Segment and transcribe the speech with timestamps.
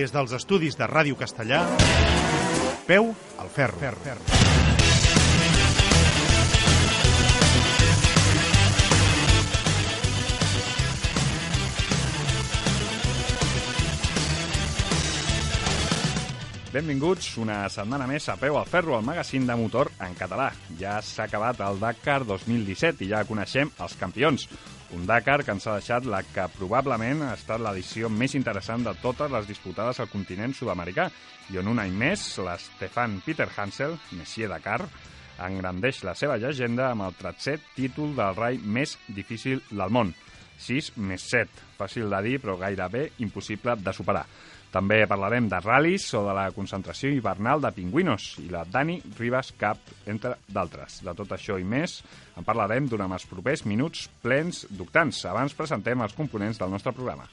[0.00, 1.58] Des dels estudis de Ràdio Castellà,
[2.86, 3.76] peu al ferro.
[3.82, 4.22] ferro, ferro.
[16.72, 20.48] Benvinguts una setmana més a Peu al Ferro, el magazín de motor en català.
[20.80, 24.48] Ja s'ha acabat el Dakar 2017 i ja coneixem els campions.
[24.96, 28.94] Un Dakar que ens ha deixat la que probablement ha estat l'edició més interessant de
[28.98, 31.06] totes les disputades al continent sud-americà
[31.54, 34.80] i on un any més l'Stefan Peter Hansel, Messier Dakar,
[35.46, 40.10] engrandeix la seva llegenda amb el 13è títol del rai més difícil del món.
[40.60, 41.68] 6 més 7.
[41.78, 44.26] Fàcil de dir, però gairebé impossible de superar.
[44.70, 49.50] També parlarem de ral·lis o de la concentració hivernal de pingüinos i la Dani Ribas
[49.58, 51.00] Cup, entre d'altres.
[51.06, 51.98] De tot això i més
[52.38, 55.24] en parlarem durant els propers minuts plens d'octants.
[55.26, 57.26] Abans presentem els components del nostre programa.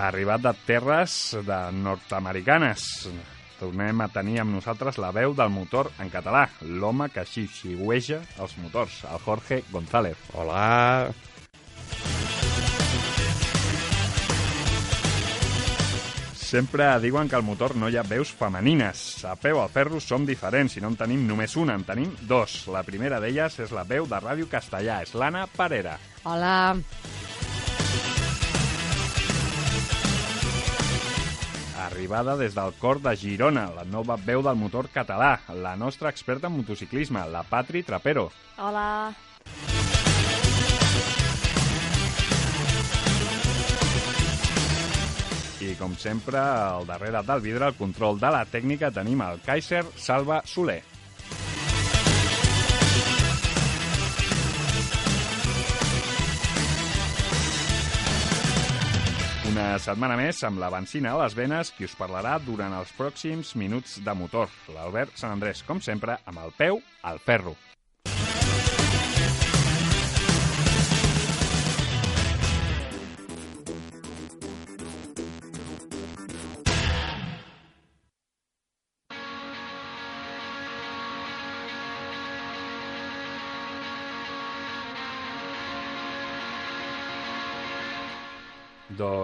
[0.00, 2.86] Ha arribat de terres de nord-americanes.
[3.60, 8.56] Tornem a tenir amb nosaltres la veu del motor en català, l'home que xixiueja els
[8.62, 10.16] motors, el Jorge González.
[10.32, 11.10] Hola.
[16.50, 19.20] Sempre diuen que al motor no hi ha veus femenines.
[19.28, 22.64] A peu al ferro som diferents i no en tenim només una, en tenim dos.
[22.72, 25.94] La primera d'elles és la veu de Ràdio Castellà, és l'Anna Parera.
[26.24, 26.72] Hola.
[31.90, 36.46] Arribada des del cor de Girona, la nova veu del motor català, la nostra experta
[36.46, 38.28] en motociclisme, la Patri Trapero.
[38.58, 39.10] Hola.
[45.60, 49.82] I com sempre, al darrere del vidre, el control de la tècnica, tenim el Kaiser
[49.98, 50.80] Salva Soler.
[59.60, 63.52] Una setmana més amb la benzina a les venes qui us parlarà durant els pròxims
[63.60, 64.48] minuts de motor.
[64.72, 67.58] L'Albert Sant Andrés, com sempre, amb el peu al ferro.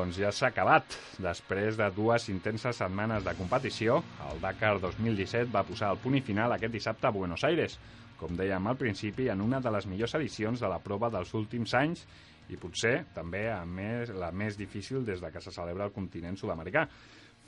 [0.07, 0.95] Doncs ja s'ha acabat.
[1.19, 3.97] Després de dues intenses setmanes de competició,
[4.29, 7.75] el Dakar 2017 va posar el punt i final aquest dissabte a Buenos Aires,
[8.21, 11.75] com dèiem al principi, en una de les millors edicions de la prova dels últims
[11.75, 12.05] anys
[12.47, 16.39] i potser també a més, la més difícil des de que se celebra el continent
[16.39, 16.87] sud-americà.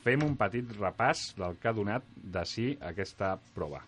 [0.02, 3.84] Fem un petit repàs del que ha donat de si aquesta prova.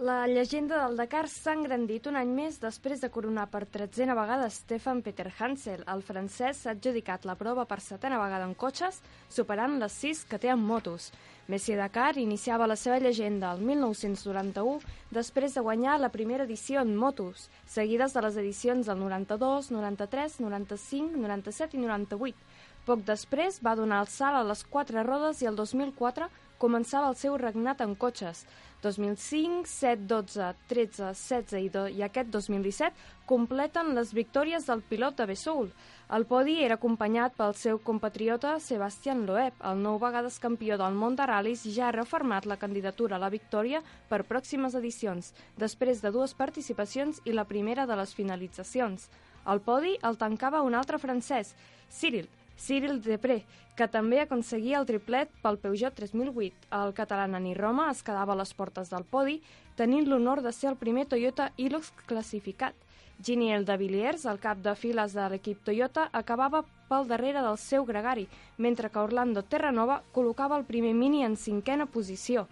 [0.00, 4.46] La llegenda del Dakar s'ha engrandit un any més després de coronar per tretzena vegada
[4.48, 5.82] Stefan Peter Hansel.
[5.94, 10.40] El francès s'ha adjudicat la prova per setena vegada en cotxes, superant les sis que
[10.40, 11.10] té en motos.
[11.52, 14.80] Messi Dakar iniciava la seva llegenda el 1991
[15.12, 20.40] després de guanyar la primera edició en motos, seguides de les edicions del 92, 93,
[20.40, 22.46] 95, 97 i 98.
[22.88, 27.16] Poc després va donar el salt a les quatre rodes i el 2004 començava el
[27.16, 28.44] seu regnat en cotxes.
[28.82, 35.18] 2005, 7, 12, 13, 16 i, do, i aquest 2017 completen les victòries del pilot
[35.18, 35.68] de Bessoul.
[36.16, 41.14] El podi era acompanyat pel seu compatriota Sebastian Loeb, el nou vegades campió del món
[41.18, 46.10] de ral·lis ja ha reformat la candidatura a la victòria per pròximes edicions, després de
[46.10, 49.10] dues participacions i la primera de les finalitzacions.
[49.46, 51.54] El podi el tancava un altre francès,
[51.90, 52.28] Cyril,
[52.60, 53.40] Cyril Depré,
[53.76, 56.68] que també aconseguia el triplet pel Peugeot 3008.
[56.76, 59.38] El català Nani Roma es quedava a les portes del podi,
[59.80, 62.76] tenint l'honor de ser el primer Toyota Hilux classificat.
[63.24, 67.84] Giniel de Villiers, el cap de files de l'equip Toyota, acabava pel darrere del seu
[67.88, 68.26] gregari,
[68.56, 72.46] mentre que Orlando Terranova col·locava el primer Mini en cinquena posició.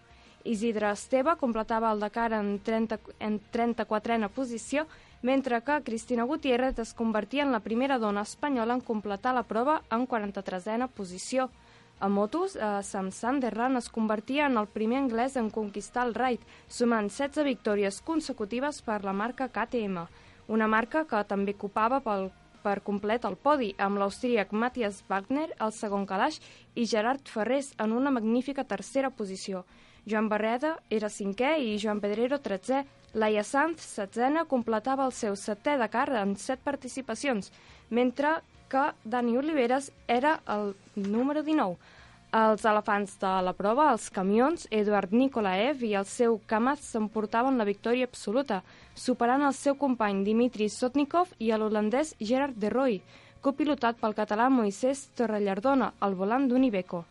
[0.45, 4.87] Isidre Esteve completava el Dakar en, 30, en 34a posició,
[5.23, 9.83] mentre que Cristina Gutiérrez es convertia en la primera dona espanyola en completar la prova
[9.91, 11.51] en 43a posició.
[12.01, 16.41] A motos, eh, Sam Sunderland es convertia en el primer anglès en conquistar el raid,
[16.69, 20.07] sumant 16 victòries consecutives per la marca KTM,
[20.47, 22.31] una marca que també ocupava pel,
[22.63, 26.39] per complet el podi, amb l'austríac Matthias Wagner al segon calaix
[26.75, 29.65] i Gerard Ferrés en una magnífica tercera posició.
[30.09, 32.85] Joan Barreda era cinquè i Joan Pedrero tretzè,
[33.15, 37.49] Laia Sanz, setzena, completava el seu setè Dakar en set participacions,
[37.89, 38.35] mentre
[38.69, 41.79] que Dani Oliveres era el número 19.
[42.37, 47.65] Els elefants de la prova, els camions, Eduard Nikolaev i el seu Kamaz s'emportaven la
[47.65, 48.61] victòria absoluta,
[48.95, 53.01] superant el seu company Dimitri Sotnikov i l'holandès Gerard de Roy,
[53.41, 57.07] copilotat pel català Moisés Torrellardona, al volant d'un Iveco.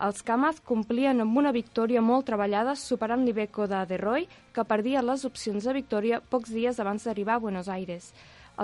[0.00, 4.22] Els Kamaz complien amb una victòria molt treballada, superant l'Iveco de De Roy,
[4.56, 8.06] que perdia les opcions de victòria pocs dies abans d'arribar a Buenos Aires.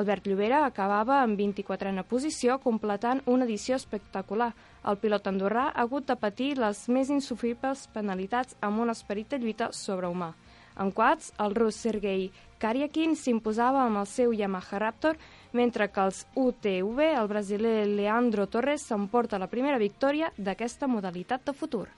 [0.00, 4.54] Albert Llobera acabava en 24a posició, completant una edició espectacular.
[4.88, 9.42] El pilot andorrà ha hagut de patir les més insufribles penalitats amb un esperit de
[9.44, 10.32] lluita sobrehumà.
[10.80, 12.30] En quads, el rus Sergei
[12.60, 15.20] Karyakin s'imposava amb el seu Yamaha Raptor,
[15.52, 21.54] mentre que els UTV, el brasiler Leandro Torres, s'emporta la primera victòria d'aquesta modalitat de
[21.54, 21.88] futur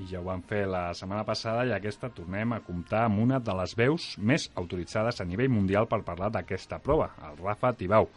[0.00, 3.38] i ja ho vam fer la setmana passada i aquesta tornem a comptar amb una
[3.44, 8.08] de les veus més autoritzades a nivell mundial per parlar d'aquesta prova, el Rafa Tibau.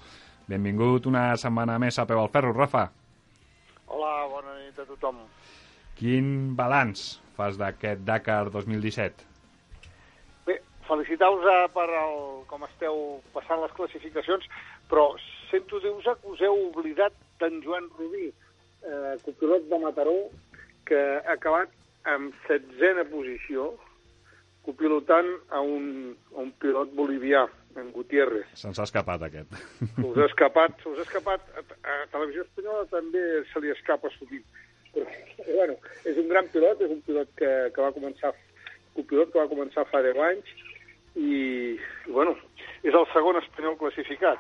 [0.48, 2.86] Benvingut una setmana més a Peu al Ferro, Rafa.
[3.88, 5.20] Hola, bona nit a tothom.
[6.00, 9.28] Quin balanç fas d'aquest Dakar 2017?
[10.48, 12.18] Bé, felicitar-vos eh, per el,
[12.48, 13.02] com esteu
[13.36, 14.48] passant les classificacions,
[14.90, 15.08] però
[15.50, 18.30] sento dir-vos que us heu oblidat d'en Joan Rubí,
[18.86, 20.16] eh, copilot de Mataró,
[20.86, 21.72] que ha acabat
[22.06, 23.74] amb setzena posició,
[24.66, 27.46] copilotant a un, a un pilot bolivià,
[27.76, 28.48] en Gutiérrez.
[28.56, 29.52] Se'ns ha escapat, aquest.
[30.00, 31.44] Us ha escapat, us ha escapat.
[31.60, 34.46] A, a Televisió Espanyola també se li escapa sovint.
[34.96, 35.06] Però,
[35.50, 35.76] bueno,
[36.08, 38.32] és un gran pilot, és un pilot que, que va començar
[38.96, 40.52] copilot que va començar fa 10 anys
[41.20, 41.76] i
[42.08, 42.36] bueno,
[42.84, 44.40] és el segon espanyol classificat.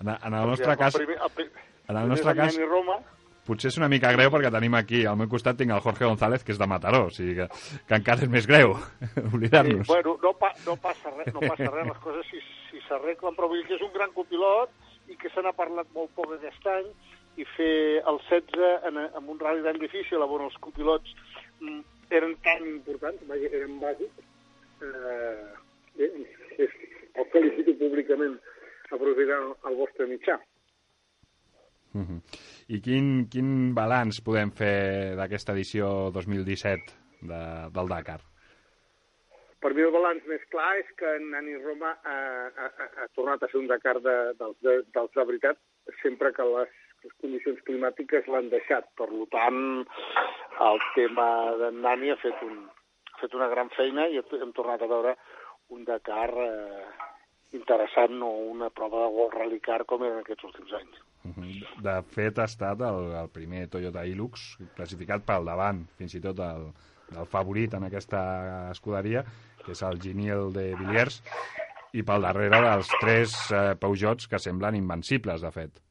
[0.00, 0.96] En, en el nostre cas...
[0.96, 1.50] Primer, el,
[1.88, 2.58] en el nostre cas...
[2.68, 2.98] Roma,
[3.46, 6.44] potser és una mica greu perquè tenim aquí, al meu costat tinc el Jorge González,
[6.44, 7.46] que és de Mataró, o sigui que,
[7.86, 8.74] que encara és més greu
[9.30, 9.86] oblidar-nos.
[9.86, 13.36] Sí, bueno, no, pa, no passa res, no passa res, les coses si, si s'arreglen,
[13.38, 14.74] però vull dir que és un gran copilot
[15.12, 16.90] i que se n'ha parlat molt poc aquest any
[17.36, 21.12] i fer el 16 en, en un rally tan difícil on els copilots
[21.60, 21.82] mm,
[22.16, 24.26] eren tan importants, eren bàsics,
[24.82, 26.76] eh, és,
[27.16, 28.36] el felicito públicament
[28.92, 30.38] aprofitant el vostre mitjà.
[31.96, 32.20] Uh -huh.
[32.68, 36.92] I quin, quin balanç podem fer d'aquesta edició 2017
[37.22, 37.42] de,
[37.72, 38.20] del Dakar?
[39.60, 42.16] Per mi el balanç més clar és que Nani Roma ha,
[42.62, 42.66] ha,
[43.02, 45.56] ha tornat a ser un Dakar de, dels, de, dels de veritat
[46.02, 46.68] sempre que les,
[47.04, 48.84] les condicions climàtiques l'han deixat.
[49.00, 49.86] Per tant,
[50.68, 51.28] el tema
[51.62, 52.68] de Nani ha fet, un,
[53.14, 55.16] ha fet una gran feina i hem tornat a veure
[55.74, 56.84] un Dakar eh,
[57.54, 61.02] interessant, no una prova de World Rally Car com en aquests últims anys.
[61.82, 66.42] De fet, ha estat el, el primer Toyota Hilux classificat pel davant, fins i tot
[66.42, 66.68] el,
[67.14, 68.22] el favorit en aquesta
[68.70, 69.24] escuderia,
[69.64, 71.20] que és el Giniel de Villiers,
[71.96, 75.82] i pel darrere dels tres eh, Peugeots que semblen invencibles, de fet.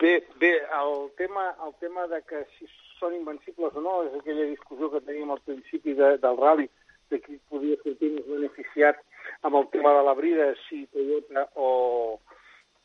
[0.00, 2.68] Bé, bé el, tema, el tema de que si
[2.98, 6.68] són invencibles o no és aquella discussió que teníem al principi de, del rally,
[7.12, 9.00] de qui podia sortir més beneficiat
[9.42, 12.20] amb el tema de la brida, si Toyota o,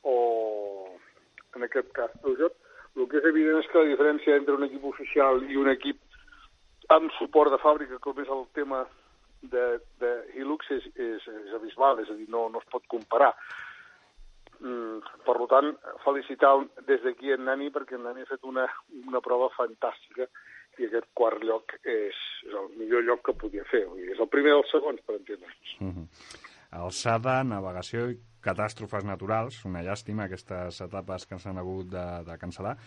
[0.04, 0.16] o,
[1.56, 2.56] en aquest cas, Peugeot,
[2.96, 6.00] el que és evident és que la diferència entre un equip oficial i un equip
[6.92, 8.84] amb suport de fàbrica, com és el tema
[9.42, 9.66] de,
[10.02, 13.32] de Hilux, és, és, és abismal, és a dir, no, no es pot comparar.
[14.62, 15.72] Mm, per tant,
[16.04, 16.54] felicitar
[16.86, 18.68] des d'aquí en Nani, perquè en Nani ha fet una,
[19.08, 20.28] una prova fantàstica
[20.80, 23.84] i aquest quart lloc és, és el millor lloc que podia fer.
[23.90, 25.78] Vull dir, és el primer dels segons, per entendre'ns.
[25.80, 26.08] Mm -hmm.
[26.72, 32.78] Alçada, navegació i catàstrofes naturals, una llàstima aquestes etapes que s'han hagut de, de cancel·lar.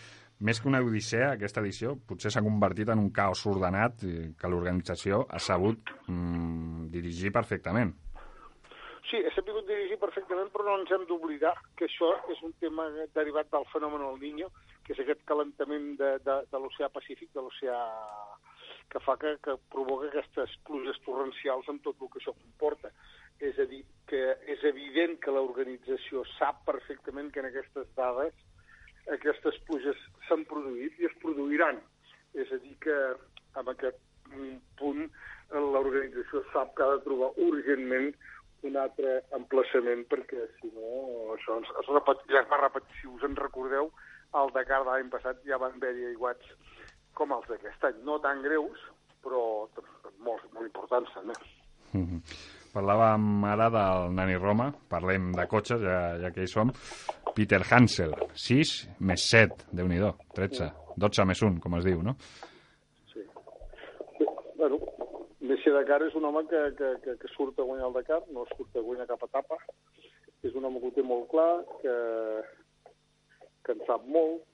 [0.41, 4.03] Més que una odissea, aquesta edició potser s'ha convertit en un caos ordenat
[4.41, 7.95] que l'organització ha sabut mm, dirigir perfectament.
[9.11, 12.89] Sí, ha sabut dirigir perfectament, però no ens hem d'oblidar que això és un tema
[13.15, 14.49] derivat del fenomen El Niño,
[14.85, 17.79] que és aquest calentament de, de, de l'oceà Pacífic, de l'oceà
[18.93, 22.93] que fa que, que provoca aquestes pluges torrencials amb tot el que això comporta.
[23.43, 24.21] És a dir, que
[24.53, 28.37] és evident que l'organització sap perfectament que en aquestes dades
[29.13, 29.99] aquestes pluges
[30.29, 31.81] s'han produït i es produiran.
[32.35, 32.97] És a dir, que
[33.61, 34.01] en aquest
[34.81, 35.05] punt
[35.53, 38.15] l'organització sap que ha de trobar urgentment
[38.65, 42.97] un altre emplaçament perquè si no això es, es repet, ja es va repetir.
[43.01, 43.91] Si us en recordeu,
[44.35, 46.53] al Dakar de l'any passat ja van haver-hi aiguats
[47.19, 48.03] com els d'aquest any.
[48.07, 48.83] No tan greus,
[49.25, 49.43] però
[50.19, 51.35] molt, molt importants també.
[51.93, 52.21] Mm -hmm.
[52.75, 56.73] Parlàvem ara del Nani Roma, parlem de cotxes, ja, ja que hi som.
[57.35, 60.01] Peter Hansel, 6 més 7, déu nhi
[60.35, 62.17] 13, 12 més 1, com es diu, no?
[63.13, 63.23] Sí.
[64.19, 64.27] sí.
[64.57, 64.81] Bueno,
[65.41, 68.45] Messi Dakar és un home que, que, que, que surt a guanyar el Dakar, no
[68.57, 69.57] surt a guanyar cap etapa.
[70.43, 71.95] És un home que ho té molt clar, que,
[73.65, 74.45] que en sap molt,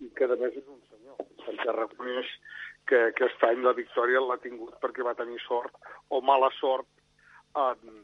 [0.00, 2.30] i que a més és un senyor, perquè reconeix
[2.90, 5.76] que aquest any la victòria l'ha tingut perquè va tenir sort
[6.10, 6.88] o mala sort
[7.62, 7.98] en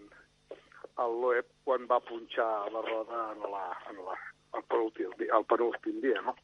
[1.02, 4.16] el Loeb quan va punxar la roda en la, en la,
[4.58, 6.34] el, penúltim, el penúltim dia, no?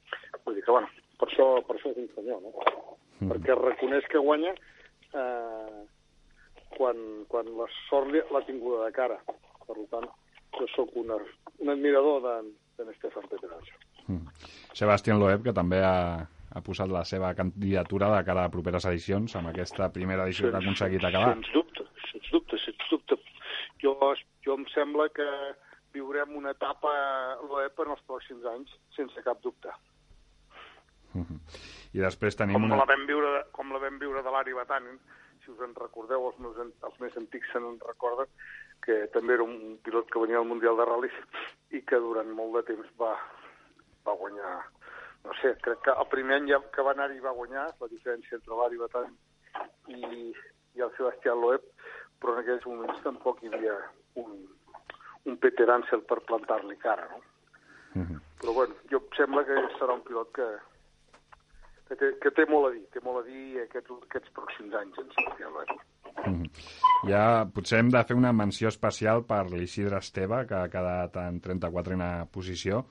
[0.45, 2.53] Vull dir que, bueno, per això, per això és un senyor, no?
[3.19, 3.31] Mm.
[3.33, 5.81] Perquè reconeix que guanya eh,
[6.77, 7.01] quan,
[7.31, 9.19] quan la sort l'ha tinguda de cara.
[9.65, 10.07] Per tant,
[10.59, 11.19] jo sóc una,
[11.59, 13.73] un admirador d'en de, Stefan Peterans.
[14.07, 14.29] Mm.
[14.73, 19.37] Sebastián Loeb, que també ha, ha posat la seva candidatura de cara a properes edicions
[19.37, 21.35] amb aquesta primera edició sens, que ha aconseguit acabar.
[21.39, 23.21] Sens dubte, sens dubte, sens dubte.
[23.85, 23.97] Jo,
[24.47, 25.31] jo em sembla que
[25.95, 26.93] viurem una etapa
[27.47, 29.71] l'OEP en els pròxims anys, sense cap dubte.
[31.15, 31.39] -huh.
[31.95, 32.81] I després tenim com una...
[32.83, 34.99] La vam viure, com la vam viure de l'Ari Batanen,
[35.45, 38.31] si us en recordeu, els, meus, els més antics se n'en recorden,
[38.85, 41.17] que també era un pilot que venia al Mundial de Ral·lis
[41.73, 43.15] i que durant molt de temps va,
[44.07, 44.55] va guanyar
[45.25, 48.59] no sé, crec que el primer any que va anar-hi va guanyar, la diferència entre
[48.59, 49.15] l'Ari Batan
[49.89, 50.33] i,
[50.77, 51.65] i el Sebastián Loeb,
[52.21, 53.79] però en aquells moments tampoc hi havia
[54.21, 54.37] un,
[55.25, 57.23] un Peter Ansel per plantar-li cara, no?
[57.95, 58.07] Uh mhm.
[58.11, 58.21] -huh.
[58.41, 60.49] Però bueno, jo em sembla que serà un pilot que,
[61.89, 64.99] que, té, que té molt a dir, té molt a dir aquests, aquests pròxims anys
[65.03, 65.11] en.
[66.15, 66.43] Uh mhm.
[66.43, 67.09] -huh.
[67.11, 71.41] Ja potser hem de fer una menció especial per l'Isidre Esteve, que ha quedat en
[71.41, 72.85] 34a posició,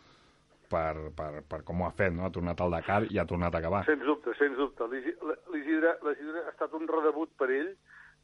[0.69, 2.25] per, per, per com ho ha fet, no?
[2.25, 3.85] Ha tornat al Dakar i ha tornat a acabar.
[3.85, 4.87] Sens dubte, sens dubte.
[4.87, 5.97] L'Isidre
[6.45, 7.71] ha estat un redebut per ell,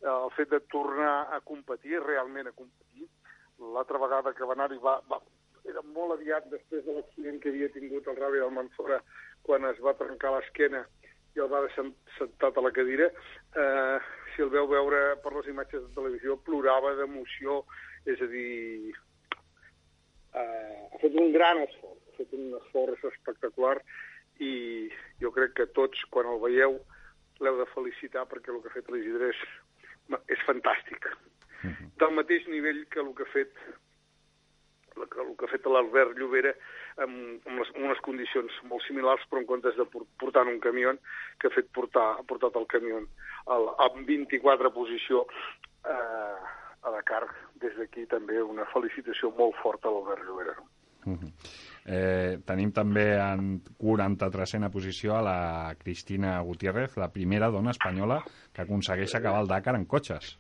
[0.02, 3.08] eh, el fet de tornar a competir, realment a competir.
[3.76, 5.20] L'altra vegada que va anar-hi va, va,
[5.70, 9.02] era molt aviat després de l'accident que havia tingut el Rabi del Manfora
[9.48, 10.86] quan es va trencar l'esquena
[11.36, 11.86] i el va deixar
[12.18, 13.12] sentat a la cadira.
[13.56, 13.98] Eh,
[14.34, 17.64] si el veu veure per les imatges de televisió, plorava d'emoció,
[18.06, 18.94] és a dir,
[20.34, 23.78] eh, ha fet un gran esforç fet un esforç espectacular
[24.44, 24.54] i
[25.24, 26.78] jo crec que tots, quan el veieu,
[27.44, 29.44] l'heu de felicitar perquè el que ha fet l'Isidre és,
[30.36, 31.08] és fantàstic.
[31.10, 31.90] Uh -huh.
[32.02, 33.54] Del mateix nivell que el que ha fet
[35.00, 36.53] el que, el que ha fet l'Albert Llobera
[37.03, 39.86] amb, amb, les, amb unes condicions molt similars, però en comptes de
[40.22, 40.94] portar un camió,
[41.39, 43.01] que ha fet portar, ha portat el camió
[43.48, 45.25] al, amb 24 posició
[45.86, 46.36] eh,
[46.84, 47.25] a Dakar.
[47.60, 50.56] Des d'aquí també una felicitació molt forta a l'Albert Llobera.
[51.06, 51.32] Uh -huh.
[51.86, 58.22] Eh, tenim també en 43a posició a la Cristina Gutiérrez, la primera dona espanyola
[58.53, 60.38] que aconsegueix acabar el Dakar en cotxes.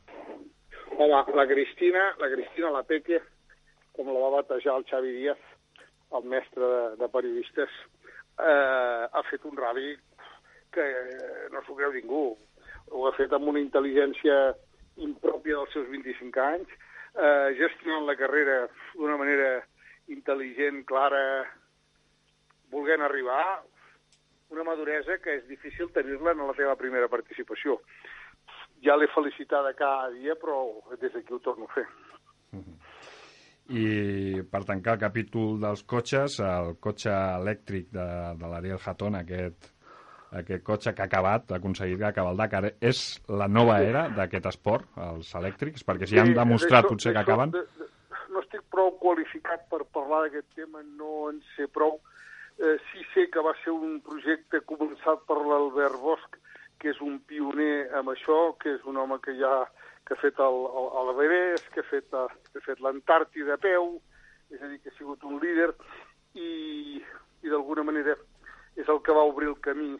[0.97, 3.21] Home, la Cristina, la Cristina La Peque,
[3.99, 5.39] com la va batejar el Xavi Díaz,
[6.15, 7.71] el mestre de, de periodistes,
[8.39, 9.91] eh, ha fet un rally
[10.71, 10.85] que
[11.51, 12.21] no s'ho creu ningú.
[12.95, 14.37] Ho ha fet amb una intel·ligència
[15.03, 16.71] impròpia dels seus 25 anys,
[17.11, 18.61] eh, gestionant la carrera
[18.93, 19.51] d'una manera
[20.15, 21.43] intel·ligent, clara,
[22.71, 23.59] volent arribar,
[24.55, 27.81] una maduresa que és difícil tenir-la en la teva primera participació.
[28.79, 30.63] Ja l'he felicitada cada dia, però
[30.95, 31.87] des d'aquí ho torno a fer.
[32.55, 32.79] Uh -huh.
[33.69, 38.07] I per tancar el capítol dels cotxes, el cotxe elèctric de,
[38.39, 39.69] de l'Ariel Hatton, aquest,
[40.41, 44.49] aquest cotxe que ha acabat, ha aconseguit acabar el Dakar, és la nova era d'aquest
[44.51, 45.85] esport, els elèctrics?
[45.85, 47.53] Perquè si sí, han demostrat potser que acaben...
[47.53, 47.89] De, de,
[48.33, 51.99] no estic prou qualificat per parlar d'aquest tema, no en sé prou.
[52.59, 56.39] Eh, sí sé que va ser un projecte començat per l'Albert Bosch,
[56.79, 59.53] que és un pioner amb això, que és un home que ja
[60.09, 63.99] que ha fet l'Everest, que ha fet, que ha fet l'Antàrtida a peu,
[64.49, 65.69] és a dir, que ha sigut un líder
[66.33, 66.97] i,
[67.45, 68.17] i d'alguna manera
[68.79, 69.91] és el que va obrir el camí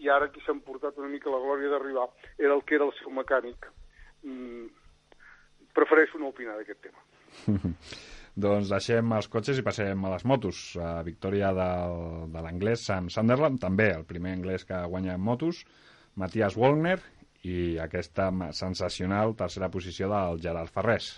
[0.00, 2.06] i ara qui s'ha portat una mica la glòria d'arribar
[2.38, 3.66] era el que era el seu mecànic.
[4.22, 4.70] Mm,
[5.76, 7.02] prefereixo no opinar d'aquest tema.
[8.44, 10.62] doncs deixem els cotxes i passem a les motos.
[10.78, 15.64] A victòria del, de l'anglès Sam Sunderland, també el primer anglès que guanya en motos,
[16.20, 17.00] Matthias Wallner
[17.42, 21.12] i aquesta sensacional tercera posició del Gerard Ferrés.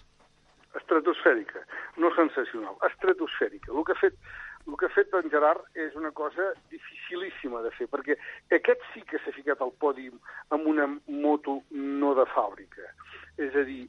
[0.78, 1.64] Estratosfèrica,
[1.98, 3.72] no sensacional, estratosfèrica.
[3.72, 4.14] El que ha fet,
[4.66, 8.16] el que ha fet en Gerard és una cosa dificilíssima de fer, perquè
[8.54, 10.20] aquest sí que s'ha ficat al pòdium
[10.54, 12.86] amb una moto no de fàbrica.
[13.36, 13.82] És a dir,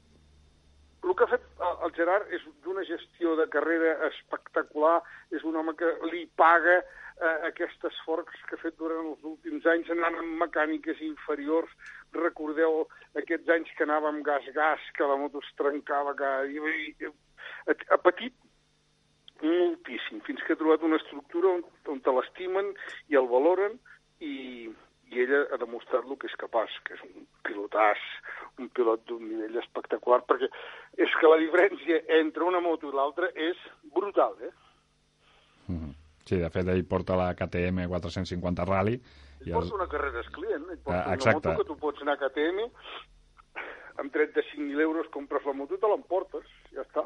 [1.04, 5.02] el que ha fet el Gerard és d'una gestió de carrera espectacular,
[5.36, 6.82] és un home que li paga
[7.24, 11.72] eh, aquest esforç que ha fet durant els últims anys anant amb mecàniques inferiors.
[12.20, 12.84] Recordeu
[13.20, 17.14] aquests anys que anava amb gas-gas, que la moto es trencava cada dia.
[17.68, 18.36] Ha patit
[19.44, 22.72] moltíssim, fins que ha trobat una estructura on, on te l'estimen
[23.12, 23.76] i el valoren
[24.24, 24.70] i,
[25.12, 28.04] i ella ha demostrat el que és capaç, que és un pilotàs,
[28.62, 30.50] un pilot d'un nivell espectacular, perquè
[31.02, 33.60] és que la diferència entre una moto i l'altra és
[33.96, 34.54] brutal, eh?
[35.68, 36.03] Mm -hmm.
[36.26, 38.96] Sí, de fet, ell porta la KTM 450 Rally.
[39.44, 39.56] I els...
[39.58, 41.48] porta una carrera client, ell porta ah, exacte.
[41.50, 42.68] una moto que tu pots anar a KTM,
[44.04, 47.04] amb 35.000 euros compres la moto i te l'emportes, ja està.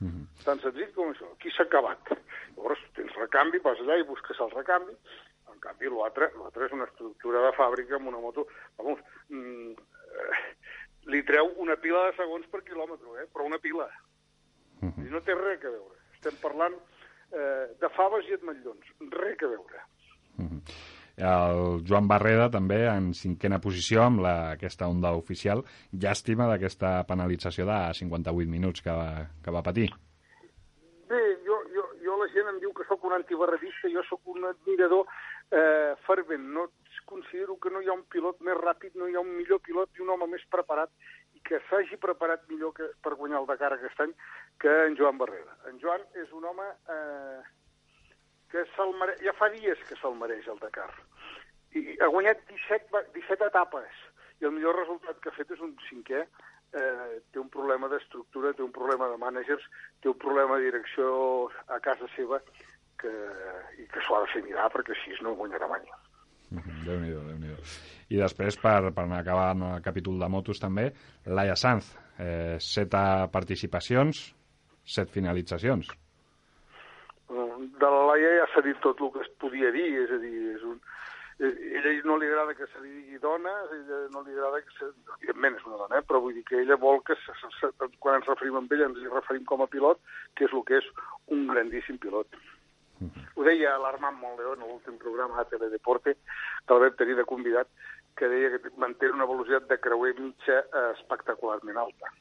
[0.00, 0.44] Mm -hmm.
[0.44, 1.26] Tan senzill com això.
[1.32, 1.98] Aquí s'ha acabat.
[2.56, 4.94] Llavors tens recanvi, vas allà i busques el recanvi.
[5.52, 8.46] En canvi, l'altre és una estructura de fàbrica amb una moto...
[8.78, 10.42] Vamos, mm, eh,
[11.06, 13.26] li treu una pila de segons per quilòmetre, eh?
[13.32, 13.88] però una pila.
[14.80, 15.06] Mm -hmm.
[15.06, 15.96] I no té res a veure.
[16.14, 16.74] Estem parlant
[17.32, 18.92] eh, de faves i ametllons.
[19.14, 19.80] Res a veure.
[20.36, 20.60] Mm -hmm.
[21.16, 25.62] El Joan Barreda també en cinquena posició amb la, aquesta onda oficial.
[25.92, 29.90] Llàstima d'aquesta penalització de 58 minuts que va, que va patir.
[31.08, 34.44] Bé, jo, jo, jo la gent em diu que sóc un antibarredista, jo sóc un
[34.44, 35.06] admirador
[35.52, 36.50] eh, fervent.
[36.50, 36.66] No
[37.06, 39.94] considero que no hi ha un pilot més ràpid, no hi ha un millor pilot
[39.94, 40.90] i un home més preparat
[41.44, 44.14] que s'hagi preparat millor que, per guanyar el Dakar aquest any
[44.60, 45.58] que en Joan Barrera.
[45.70, 47.42] En Joan és un home eh,
[48.52, 48.64] que
[49.00, 49.16] mere...
[49.26, 50.90] ja fa dies que se'l mereix el Dakar.
[51.74, 54.02] I ha guanyat 17, 17 etapes
[54.40, 56.24] i el millor resultat que ha fet és un cinquè.
[56.74, 59.66] Eh, té un problema d'estructura, té un problema de mànagers,
[60.02, 61.10] té un problema de direcció
[61.70, 62.40] a casa seva
[62.98, 63.12] que,
[63.78, 65.86] i que s'ho ha de fer mirar perquè així no guanyarà mai.
[66.84, 67.58] Déu nhi déu
[68.14, 70.90] I després, per, per anar acabant el capítol de motos també,
[71.26, 72.94] Laia Sanz, eh, set
[73.32, 74.24] participacions,
[74.84, 75.90] set finalitzacions.
[77.28, 80.34] De la Laia ja s'ha dit tot el que es podia dir, és a dir,
[80.54, 80.78] és un,
[81.40, 84.90] ella no li agrada que se li digui dona, ella no li agrada que se...
[85.16, 86.06] Evidentment és una dona, eh?
[86.06, 88.90] però vull dir que ella vol que se, se, se, quan ens referim amb ella
[88.90, 90.02] ens hi referim com a pilot,
[90.38, 90.90] que és el que és
[91.34, 92.38] un grandíssim pilot.
[93.10, 93.24] -huh.
[93.36, 96.16] Ho deia l'Armand Monleó en l'últim programa a Teledeporte,
[96.66, 97.68] que el vam tenir de convidat,
[98.16, 102.12] que deia que manté una velocitat de creuer mitja eh, espectacularment alta.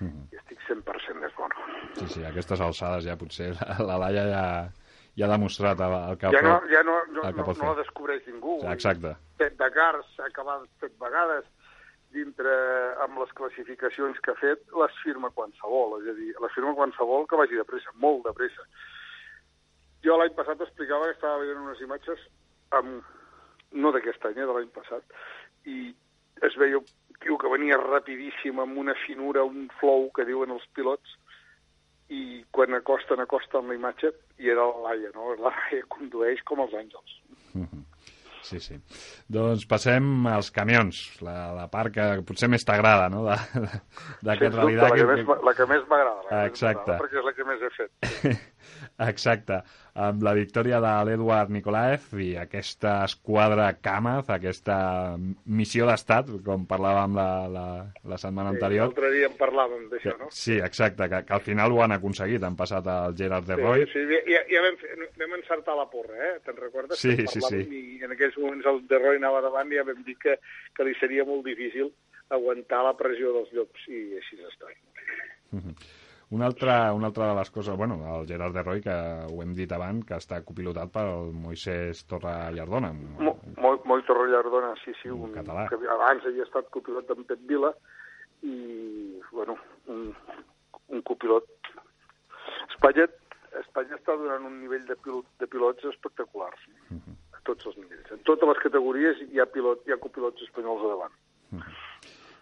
[0.00, 0.24] Uh -huh.
[0.32, 1.54] I estic 100% d'acord.
[1.94, 4.46] Sí, sí, aquestes alçades ja potser la, la Laia ja,
[5.16, 7.58] ja ha demostrat el, el que ja no, ja no, no, el que no, pot
[7.58, 8.60] no la descobreix ningú.
[8.60, 9.16] Sí, exacte.
[9.38, 11.44] Fet Dakar s'ha acabat fet vegades,
[12.16, 12.52] dintre
[13.04, 17.26] amb les classificacions que ha fet, les firma qualsevol, és a dir, les firma qualsevol
[17.28, 18.66] que vagi de pressa, molt de pressa.
[20.04, 22.20] Jo l'any passat explicava que estava veient unes imatges,
[22.78, 23.02] amb,
[23.72, 25.16] no d'aquest any, eh, de l'any passat,
[25.64, 25.94] i
[26.46, 26.88] es veia un
[27.22, 31.16] tio que venia rapidíssim, amb una finura, un flow que diuen els pilots,
[32.12, 35.32] i quan acosten, acosten la imatge, i era la Laia, no?
[35.40, 37.20] La Laia condueix com els àngels.
[37.54, 37.84] Mm -hmm.
[38.46, 38.76] Sí, sí.
[39.26, 44.90] Doncs passem als camions, la, la part que potser més t'agrada, no?, d'aquest sí, realitat.
[44.90, 46.44] La que, que, més, la que més m'agrada.
[46.44, 46.92] Exacte.
[46.92, 47.90] Perquè és la que més he fet.
[49.06, 49.60] Exacte.
[49.96, 54.76] Amb la victòria de l'Edward Nikolaev i aquesta esquadra Kamaz, aquesta
[55.48, 57.66] missió d'estat, com parlàvem la, la,
[58.04, 58.90] la setmana sí, anterior.
[58.90, 60.28] L'altre dia en parlàvem d'això, no?
[60.36, 63.86] Sí, exacte, que, que al final ho han aconseguit, han passat al Gerard de Roy.
[63.92, 64.80] Sí, sí ja, ja vam,
[65.22, 66.34] vam encertar la porra, eh?
[66.44, 67.00] Te'n recordes?
[67.00, 67.62] Sí, sí, sí.
[67.64, 70.36] I en aquells moments el de Roy anava davant i ja vam dir que,
[70.76, 71.92] que li seria molt difícil
[72.36, 74.72] aguantar la pressió dels llops, i així està.
[75.52, 75.74] Mm -hmm.
[76.28, 79.52] Una altra, una altra de les coses, bueno, el Gerard de Roy, que ho hem
[79.54, 82.90] dit abans, que està copilotat pel Moisés Torra Llardona.
[82.96, 85.68] Mo, Mo, Moi Torra Llardona, sí, sí, un, un català.
[85.70, 87.70] que abans havia estat copilot d'en Pep Vila,
[88.42, 88.56] i,
[89.30, 89.54] bueno,
[89.86, 90.10] un,
[90.90, 91.46] un copilot.
[92.72, 93.06] Espanya,
[93.62, 96.58] Espanya està donant un nivell de, pilot, de pilots espectaculars,
[96.90, 97.02] uh mhm.
[97.06, 97.38] -huh.
[97.38, 98.10] a tots els nivells.
[98.10, 101.14] En totes les categories hi ha, pilot, hi ha copilots espanyols a davant.
[101.52, 101.62] Uh mhm.
[101.62, 101.85] -huh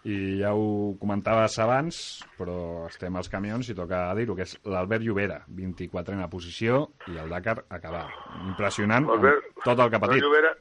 [0.04, 1.98] i ja ho comentaves abans,
[2.36, 7.32] però estem als camions i toca dir-ho, que és l'Albert Llobera, 24a posició, i el
[7.32, 8.06] Dakar acabar.
[8.44, 10.20] Impressionant tot el que ha patit.
[10.20, 10.52] Llobera,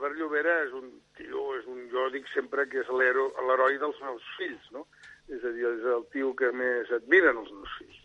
[0.00, 0.86] Albert Llobera és un
[1.18, 4.86] tio, és un, jo dic sempre que és l'heroi dels meus fills, no?
[5.28, 7.98] És a dir, és el tio que més admiren els meus fills.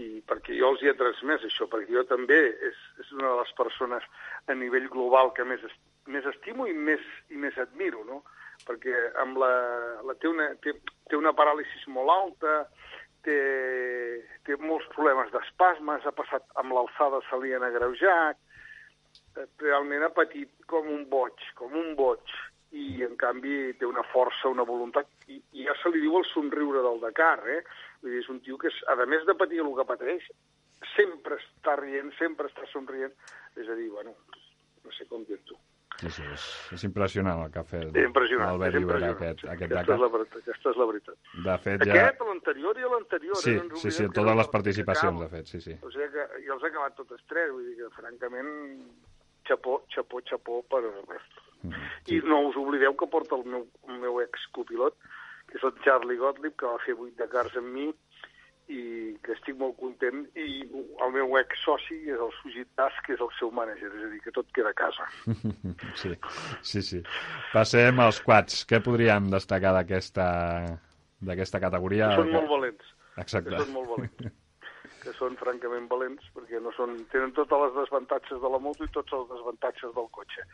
[0.00, 2.38] I perquè jo els hi he transmès això, perquè jo també
[2.70, 4.06] és, és una de les persones
[4.48, 5.66] a nivell global que més,
[6.06, 8.22] més estimo i més, i més admiro, no?
[8.66, 9.52] Perquè amb la,
[10.06, 10.76] la té, una, té,
[11.10, 12.56] té una paràlisi molt alta,
[13.26, 13.38] té,
[14.46, 18.40] té molts problemes d'espasmes, ha passat amb l'alçada se li han agreujat,
[19.36, 22.34] eh, realment ha patit com un boig, com un boig,
[22.74, 26.26] i en canvi té una força, una voluntat, i, i ja se li diu el
[26.32, 27.60] somriure del Dakar, eh?
[28.02, 30.26] Vull dir, és un tio que, és, a més de patir el que pateix,
[30.94, 33.14] sempre està rient, sempre està somrient,
[33.60, 34.16] és a dir, bueno,
[34.84, 35.56] no sé com dir-t'ho.
[36.00, 39.94] Sí, sí, és, és impressionant el que ha fet Albert Llobera aquest, aquest aquesta Dakar.
[39.94, 41.18] És la veritat, aquesta és la veritat.
[41.46, 41.94] De fet, ja...
[41.94, 43.38] Aquest, l'anterior i l'anterior.
[43.42, 43.80] Sí, eh?
[43.82, 45.76] sí, sí, totes les participacions, de fet, sí, sí.
[45.86, 48.50] O sigui que jo els he acabat totes tres, vull dir que, francament,
[49.46, 50.82] xapó, xapó, xapó per.
[50.82, 51.90] Mm -hmm.
[52.08, 52.16] sí.
[52.18, 54.98] I no us oblideu que porta el meu, el meu ex-copilot,
[55.46, 57.94] que és el Charlie Gottlieb, que va fer vuit Dakars amb mi,
[58.72, 58.82] i
[59.24, 60.62] que estic molt content i
[61.04, 64.20] el meu ex-soci és el Sujit Das, que és el seu mànager, és a dir,
[64.24, 65.08] que tot queda a casa.
[66.00, 66.14] Sí,
[66.62, 67.00] sí, sí.
[67.52, 68.64] Passem als quads.
[68.68, 70.26] Què podríem destacar d'aquesta
[71.24, 72.10] d'aquesta categoria?
[72.12, 72.88] Que són molt valents.
[73.20, 73.52] Exacte.
[73.52, 74.40] Que són molt valents.
[75.04, 78.92] que són francament valents, perquè no són, tenen totes les desavantatges de la moto i
[78.96, 80.46] tots els desavantatges del cotxe.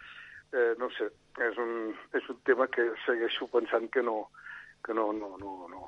[0.51, 1.07] Eh, no sé,
[1.47, 4.25] és un, és un tema que segueixo pensant que no,
[4.83, 5.85] que no, no, no, no,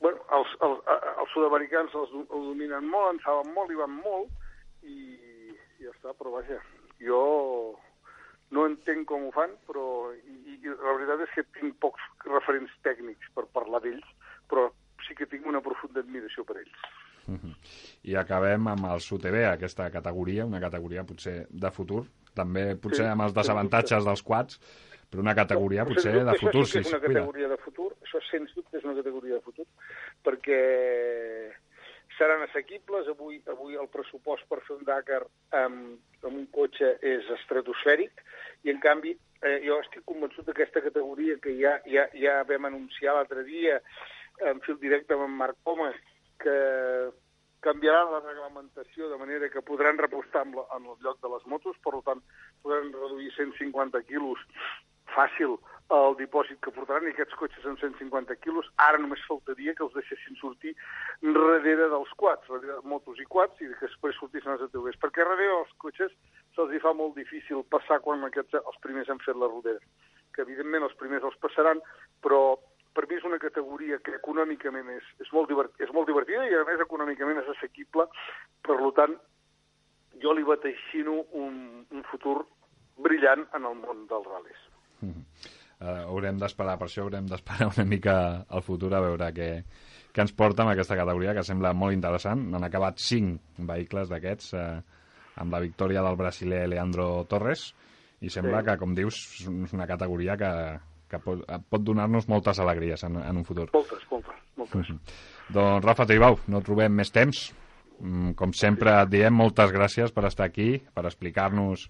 [0.00, 0.82] bueno, els, els,
[1.22, 4.30] els sud-americans els, els dominen molt, en saben molt i van molt,
[4.82, 6.60] i, i ja està, però vaja,
[7.02, 7.22] jo
[8.54, 12.72] no entenc com ho fan, però i, i la veritat és que tinc pocs referents
[12.86, 14.06] tècnics per parlar d'ells,
[14.48, 14.70] però
[15.06, 16.88] sí que tinc una profunda admiració per ells.
[17.28, 17.54] -huh.
[18.08, 23.10] I acabem amb el UTV, aquesta categoria, una categoria potser de futur, també potser sí,
[23.10, 24.60] amb els desavantatges dels quads,
[25.08, 28.52] però una categoria no, potser de futur, sí, és una categoria de futur, això sens
[28.56, 29.64] dubte és una categoria de futur,
[30.26, 30.58] perquè
[32.18, 33.08] seran assequibles.
[33.08, 35.22] Avui, avui el pressupost per fer un Dakar
[35.56, 38.20] amb, amb un cotxe és estratosfèric.
[38.66, 43.16] I, en canvi, eh, jo estic convençut d'aquesta categoria que ja, ja, ja vam anunciar
[43.16, 43.78] l'altre dia
[44.50, 45.92] en fil directe amb en Marc Coma,
[46.42, 46.58] que
[47.64, 51.46] canviarà la reglamentació de manera que podran repostar en, la, en el lloc de les
[51.50, 52.20] motos, per tant,
[52.62, 54.44] podran reduir 150 quilos
[55.14, 55.58] fàcil
[55.96, 59.94] el dipòsit que portaran i aquests cotxes amb 150 quilos, ara només faltaria que els
[59.96, 60.74] deixessin sortir
[61.24, 65.24] darrere dels quads, darrere de motos i quads, i que després sortissin els ATVs, perquè
[65.24, 66.12] darrere dels cotxes
[66.56, 69.80] se'ls fa molt difícil passar quan aquests, els primers han fet la rodera,
[70.36, 71.80] que evidentment els primers els passaran,
[72.20, 72.58] però
[72.92, 76.56] per mi és una categoria que econòmicament és, és, molt, divert, és molt divertida i
[76.58, 78.08] a més econòmicament és assequible,
[78.66, 79.16] per tant
[80.20, 82.42] jo li bateixino un, un futur
[82.98, 84.67] brillant en el món dels ral·lis.
[85.00, 85.24] Mm -hmm.
[85.80, 89.64] uh, haurem d'esperar, per això haurem d'esperar una mica al futur a veure què,
[90.12, 92.54] què ens porta amb aquesta categoria, que sembla molt interessant.
[92.54, 94.80] Han acabat cinc vehicles d'aquests uh,
[95.36, 97.74] amb la victòria del brasiler Leandro Torres
[98.20, 98.66] i sembla sí.
[98.66, 100.52] que, com dius, és una categoria que,
[101.08, 103.68] que pot, pot donar-nos moltes alegries en, en un futur.
[103.72, 104.90] Moltes, moltes, moltes.
[104.90, 105.00] Mm -hmm.
[105.54, 107.54] Doncs Rafa Tribau, no trobem més temps.
[108.00, 111.88] Mm, com sempre et diem, moltes gràcies per estar aquí, per explicar-nos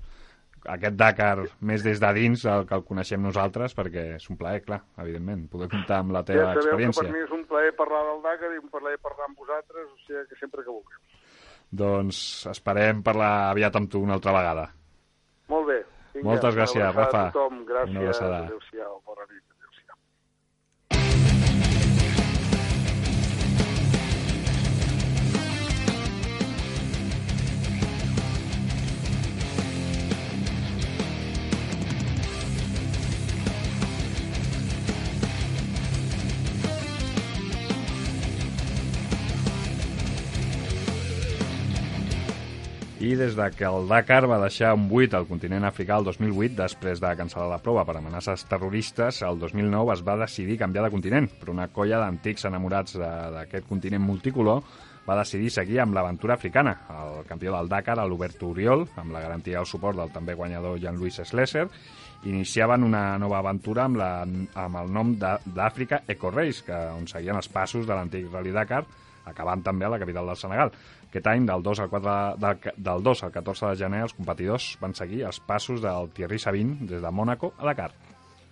[0.64, 4.62] aquest Dakar més des de dins el que el coneixem nosaltres, perquè és un plaer,
[4.64, 7.03] clar, evidentment, poder comptar amb la teva ja experiència.
[7.03, 9.97] per mi és un plaer parlar del Dakar i un plaer parlar amb vosaltres, o
[10.07, 11.01] sigui que sempre que vulgueu.
[11.71, 14.68] Doncs esperem parlar aviat amb tu una altra vegada.
[15.49, 15.83] Molt bé.
[16.14, 17.29] Vinga, Moltes gràcies, Rafa.
[17.29, 17.64] A tothom.
[17.68, 17.92] Gràcies.
[17.94, 18.38] Una abraçada.
[18.47, 19.01] Adéu-siau.
[19.07, 19.44] Bona nit.
[43.09, 46.53] I des de que el Dakar va deixar un buit al continent africà el 2008,
[46.59, 50.90] després de cancel·lar la prova per amenaces terroristes, el 2009 es va decidir canviar de
[50.92, 54.61] continent, però una colla d'antics enamorats d'aquest continent multicolor
[55.09, 56.77] va decidir seguir amb l'aventura africana.
[56.99, 61.23] El campió del Dakar, l'Obert Oriol, amb la garantia del suport del també guanyador Jean-Louis
[61.25, 61.64] Slesser,
[62.29, 64.12] iniciaven una nova aventura amb, la,
[64.66, 68.85] amb el nom d'Àfrica Eco Race, que, on seguien els passos de l'antic Rally Dakar,
[69.29, 70.73] acabant també a la capital del Senegal.
[71.09, 74.75] Aquest any, del 2 al, 4, del, del 2 al 14 de gener, els competidors
[74.83, 77.92] van seguir els passos del Thierry Sabin des de Mònaco a Dakar.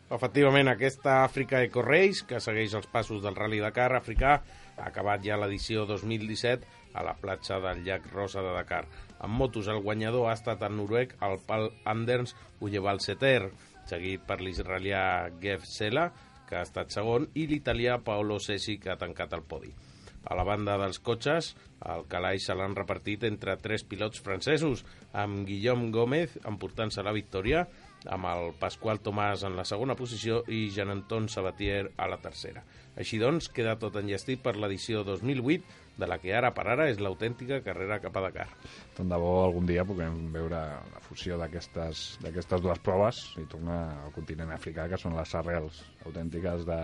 [0.07, 4.37] Efectivament, aquesta Àfrica Eco Race, que segueix els passos del Rally Dakar africà,
[4.77, 8.85] ha acabat ja l'edició 2017 a la platja del llac Rosa de Dakar.
[9.21, 13.51] En motos, el guanyador ha estat el noruec, el Pal Anders Ujeval Seter,
[13.90, 15.03] seguit per l'israelià
[15.42, 16.07] Gev Sela,
[16.47, 19.75] que ha estat segon, i l'italià Paolo Sessi, que ha tancat el podi.
[20.27, 21.53] A la banda dels cotxes,
[21.87, 24.83] el calaix se l'han repartit entre tres pilots francesos,
[25.15, 27.67] amb Guillaume Gómez emportant-se la victòria,
[28.11, 32.62] amb el Pasqual Tomàs en la segona posició i Jean-Anton Sabatier a la tercera.
[32.97, 36.99] Així doncs, queda tot enllestit per l'edició 2008, de la que ara per ara és
[37.01, 38.47] l'autèntica carrera cap a Dakar.
[38.97, 40.61] Tant de bo algun dia puguem veure
[40.93, 42.19] la fusió d'aquestes
[42.61, 46.81] dues proves i tornar al continent africà, que són les arrels autèntiques de,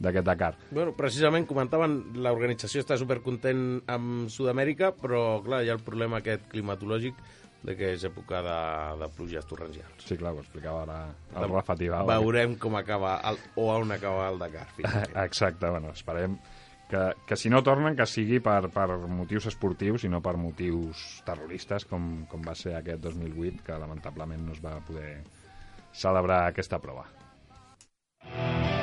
[0.00, 0.54] d'aquest Dakar.
[0.70, 6.48] Bueno, precisament comentaven, l'organització està supercontent amb Sud-amèrica, però clar, hi ha el problema aquest
[6.52, 7.20] climatològic
[7.60, 8.60] de que és època de,
[9.02, 10.06] de pluges torrencials.
[10.06, 11.00] Sí, clar, ho explicava ara
[11.34, 12.08] el de, Rafa Tibau.
[12.08, 14.66] Veurem com acaba, el, o on acaba el Dakar.
[15.26, 16.38] Exacte, bueno, esperem
[16.90, 21.20] que, que si no tornen, que sigui per, per motius esportius i no per motius
[21.28, 25.20] terroristes, com, com va ser aquest 2008, que lamentablement no es va poder
[25.92, 27.06] celebrar aquesta prova.
[28.24, 28.79] Mm.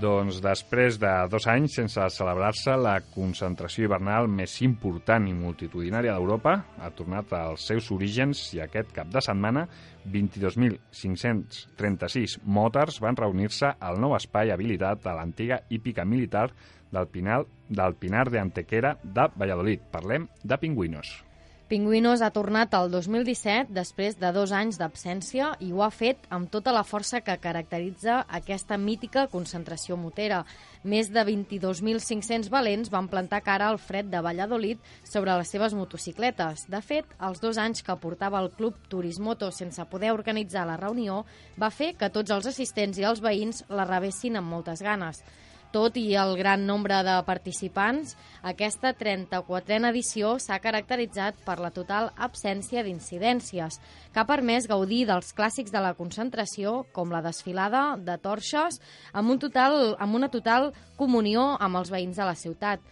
[0.00, 6.64] Doncs després de dos anys sense celebrar-se la concentració hivernal més important i multitudinària d'Europa,
[6.80, 9.68] ha tornat als seus orígens i aquest cap de setmana
[10.08, 16.48] 22.536 motors van reunir-se al nou espai habilitat a l'antiga hípica militar
[16.90, 19.80] del Pinar, del Pinar de Antequera de Valladolid.
[19.92, 21.29] Parlem de pingüinos.
[21.70, 26.48] Pingüinos ha tornat el 2017 després de dos anys d'absència i ho ha fet amb
[26.50, 30.40] tota la força que caracteritza aquesta mítica concentració motera.
[30.82, 36.64] Més de 22.500 valents van plantar cara al fred de Valladolid sobre les seves motocicletes.
[36.66, 41.20] De fet, els dos anys que portava el club Turismoto sense poder organitzar la reunió
[41.54, 45.22] va fer que tots els assistents i els veïns la rebessin amb moltes ganes.
[45.70, 52.08] Tot i el gran nombre de participants, aquesta 34a edició s'ha caracteritzat per la total
[52.18, 53.76] absència d'incidències,
[54.10, 58.80] que ha permès gaudir dels clàssics de la concentració, com la desfilada de torxes,
[59.12, 62.82] amb, un total, amb una total comunió amb els veïns de la ciutat.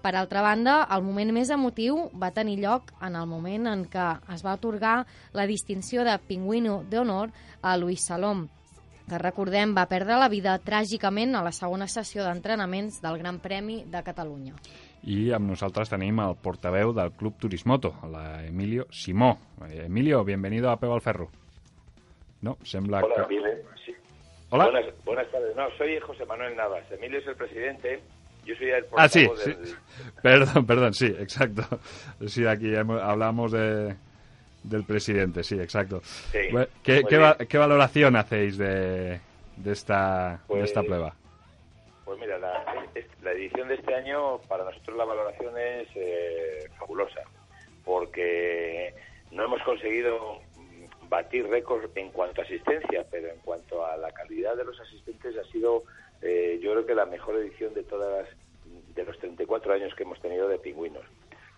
[0.00, 4.08] Per altra banda, el moment més emotiu va tenir lloc en el moment en què
[4.32, 5.02] es va atorgar
[5.36, 7.28] la distinció de Pingüino d'Honor
[7.60, 8.46] a Luis Salom,
[9.12, 13.82] que recordem va perdre la vida tràgicament a la segona sessió d'entrenaments del Gran Premi
[13.92, 14.54] de Catalunya.
[15.04, 19.34] I amb nosaltres tenim el portaveu del Club Turismoto, la Emilio Simó.
[19.68, 21.28] Emilio, bienvenido a Peu al Ferro.
[22.40, 23.34] No, sembla Hola, que...
[23.34, 23.52] Emilio.
[23.84, 23.92] Sí.
[24.50, 24.70] Hola.
[24.70, 25.56] Buenas, buenas tardes.
[25.56, 26.84] No, soy José Manuel Navas.
[26.92, 28.00] Emilio es el presidente.
[28.46, 29.50] Yo soy el Ah, sí, portavoz sí.
[29.50, 29.76] del...
[30.22, 31.62] Perdón, perdón, sí, exacto.
[32.26, 33.94] Sí, aquí hablamos de,
[34.62, 36.00] del presidente, sí, exacto.
[36.04, 37.22] Sí, Bueno, ¿Qué, qué, bien.
[37.22, 39.20] va- qué valoración hacéis de,
[39.56, 41.14] de, esta, de Pues- esta prueba?
[42.04, 42.64] Pues mira, la,
[43.22, 47.22] la edición de este año, para nosotros la valoración es eh, fabulosa,
[47.84, 48.94] porque
[49.30, 50.40] no hemos conseguido
[51.08, 55.36] batir récords en cuanto a asistencia, pero en cuanto a la calidad de los asistentes
[55.36, 55.84] ha sido,
[56.22, 58.36] eh, yo creo que la mejor edición de todas las-
[58.94, 61.04] de los 34 años que hemos tenido de pingüinos.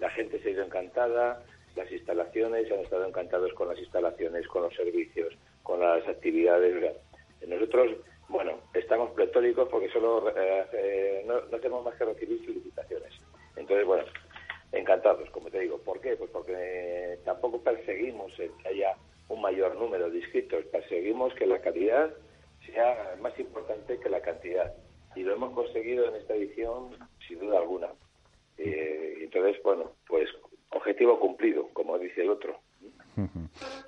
[0.00, 1.42] La gente se ha ido encantada,
[1.76, 6.96] las instalaciones han estado encantados con las instalaciones, con los servicios, con las actividades.
[7.46, 7.96] nosotros,
[8.28, 13.12] bueno, estamos pletóricos porque solo eh, eh, no, no tenemos más que recibir felicitaciones.
[13.56, 14.04] Entonces, bueno,
[14.72, 15.78] encantados, como te digo.
[15.78, 16.16] ¿Por qué?
[16.16, 18.96] Pues porque eh, tampoco perseguimos el que haya
[19.28, 22.12] un mayor número de inscritos, perseguimos que la calidad
[22.66, 24.74] sea más importante que la cantidad.
[25.16, 26.90] Y lo hemos conseguido en esta edición
[27.26, 27.88] sin duda alguna.
[28.58, 30.28] Eh, entonces, bueno, pues
[30.74, 32.58] objetivo cumplido, como dice el otro.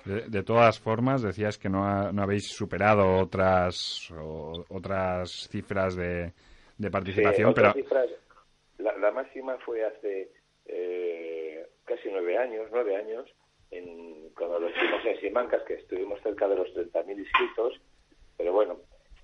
[0.05, 5.95] De, de todas formas, decías que no, ha- no habéis superado otras o- otras cifras
[5.95, 6.31] de,
[6.77, 8.09] de participación, Sí, pero cifras,
[8.77, 10.31] la, la máxima fue hace
[10.65, 13.29] eh, casi nueve años, nueve años,
[13.71, 17.81] en, cuando lo hicimos en Simancas, que estuvimos cerca de los 30.000 inscritos,
[18.37, 18.77] pero bueno,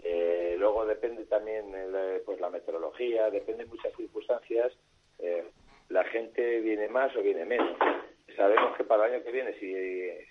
[0.04, 4.73] eh, luego depende también el, eh, pues la meteorología, depende de muchas circunstancias,
[5.19, 5.45] eh,
[5.89, 7.78] la gente viene más o viene menos.
[8.36, 9.74] Sabemos que para el año que viene, si,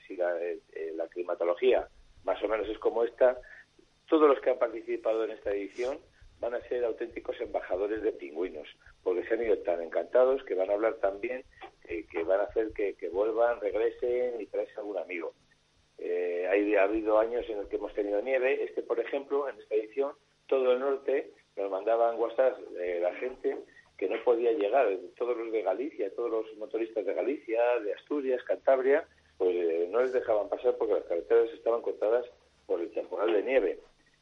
[0.06, 0.58] si la, eh,
[0.94, 1.88] la climatología
[2.24, 3.38] más o menos es como esta,
[4.08, 5.98] todos los que han participado en esta edición
[6.40, 8.68] van a ser auténticos embajadores de pingüinos,
[9.04, 11.44] porque se han ido tan encantados que van a hablar también,
[11.84, 15.34] eh, que van a hacer que, que vuelvan, regresen y traerse algún amigo.
[15.98, 18.64] Eh, hay, ha habido años en los que hemos tenido nieve.
[18.64, 20.12] Este, por ejemplo, en esta edición,
[20.48, 23.56] todo el norte nos mandaban WhatsApp de la gente
[24.02, 28.42] que no podía llegar, todos los de Galicia, todos los motoristas de Galicia, de Asturias,
[28.42, 29.06] Cantabria,
[29.38, 32.26] pues eh, no les dejaban pasar porque las carreteras estaban cortadas
[32.66, 33.78] por el temporal de nieve.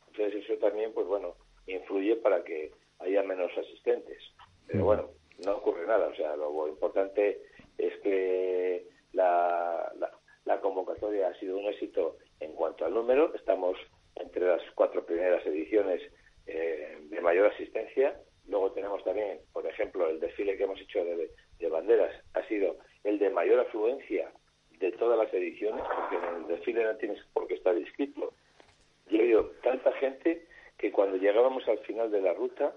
[0.09, 1.35] Entonces eso también, pues bueno,
[1.67, 4.23] influye para que haya menos asistentes.
[4.67, 5.09] Pero bueno,
[5.47, 6.09] no ocurre nada.
[6.09, 7.41] O sea, lo importante
[7.79, 10.11] es que la, la,
[10.45, 13.35] la convocatoria ha sido un éxito en cuanto al número.
[13.35, 13.79] Estamos
[14.17, 16.03] entre las cuatro primeras ediciones
[16.47, 18.21] eh, de mayor asistencia.
[18.51, 22.77] Luego tenemos también, por ejemplo, el desfile que hemos hecho de, de banderas ha sido
[23.05, 24.31] el de mayor afluencia
[24.79, 28.33] de todas las ediciones, porque en el desfile no tienes por qué estar inscrito.
[29.09, 30.47] Y ha habido tanta gente
[30.79, 32.75] que cuando llegábamos al final de la ruta,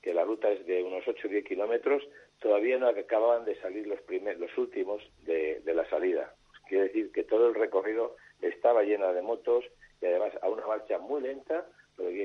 [0.00, 2.06] que la ruta es de unos 8 o 10 kilómetros,
[2.38, 6.34] todavía no acababan de salir los, primer, los últimos de, de la salida.
[6.68, 9.64] Quiere decir que todo el recorrido estaba lleno de motos
[10.00, 11.66] y además a una marcha muy lenta,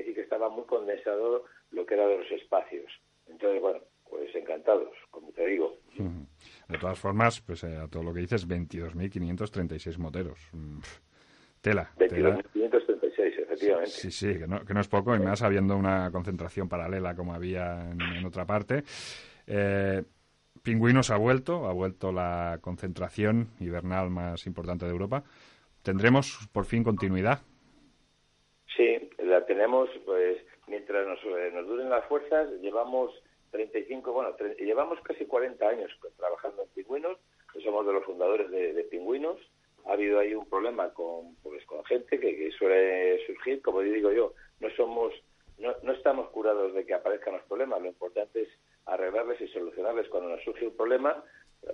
[0.02, 2.90] quiere decir que estaba muy condensado lo que era de los espacios.
[3.26, 5.78] Entonces, bueno, pues encantados, como te digo.
[6.68, 10.38] De todas formas, pues eh, a todo lo que dices, 22.536 moteros.
[10.52, 10.80] Mm,
[11.60, 11.90] Tela.
[11.96, 12.38] tela.
[12.54, 13.90] 22.536, efectivamente.
[13.90, 17.34] Sí, sí, que no, que no es poco, y más habiendo una concentración paralela como
[17.34, 18.82] había en, en otra parte.
[19.46, 20.02] Eh,
[20.62, 25.22] Pingüinos ha vuelto, ha vuelto la concentración hibernal más importante de Europa.
[25.82, 27.42] ¿Tendremos por fin continuidad?
[29.62, 33.12] Tenemos, pues, mientras nos, eh, nos duren las fuerzas, llevamos
[33.52, 37.16] 35, bueno, tre- llevamos casi 40 años trabajando en pingüinos,
[37.62, 39.38] somos de los fundadores de, pingüinos.
[39.86, 44.10] Ha habido ahí un problema con, pues, con gente que, que suele surgir, como digo
[44.10, 45.12] yo, no somos,
[45.58, 48.48] no, no estamos curados de que aparezcan los problemas, lo importante es
[48.86, 51.22] arreglarles y solucionarles cuando nos surge un problema,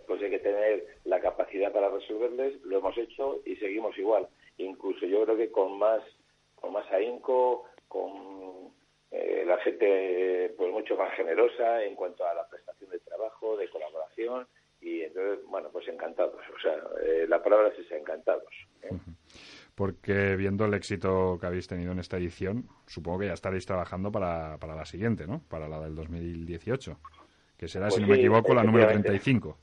[0.06, 4.28] pues hay que tener la capacidad para resolverles, lo hemos hecho y seguimos igual.
[4.58, 6.02] Incluso yo creo que con más,
[6.56, 8.72] con más ahínco, con
[9.10, 13.68] eh, la gente pues mucho más generosa en cuanto a la prestación de trabajo, de
[13.68, 14.46] colaboración
[14.80, 16.40] y entonces, bueno, pues encantados.
[16.54, 18.52] O sea, eh, la palabra es esa, encantados.
[18.82, 18.90] ¿eh?
[19.74, 24.10] Porque viendo el éxito que habéis tenido en esta edición, supongo que ya estaréis trabajando
[24.10, 25.42] para, para la siguiente, ¿no?
[25.48, 26.98] Para la del 2018,
[27.56, 29.08] que será, Pues si no me equivoco, la número efectivamente.
[29.08, 29.58] 35.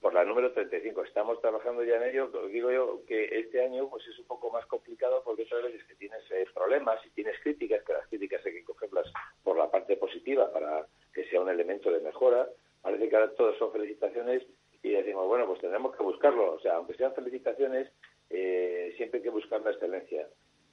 [0.00, 1.04] Por la número 35.
[1.04, 2.30] Estamos trabajando ya en ello.
[2.48, 5.94] Digo yo que este año pues es un poco más complicado porque otras veces que
[5.94, 9.06] tienes eh, problemas y tienes críticas, que las críticas hay que cogerlas
[9.42, 12.48] por la parte positiva para que sea un elemento de mejora.
[12.80, 14.42] Parece que ahora todos son felicitaciones
[14.82, 16.54] y decimos, bueno, pues tendremos que buscarlo.
[16.54, 17.90] O sea, aunque sean felicitaciones,
[18.30, 20.26] eh, siempre hay que buscar la excelencia.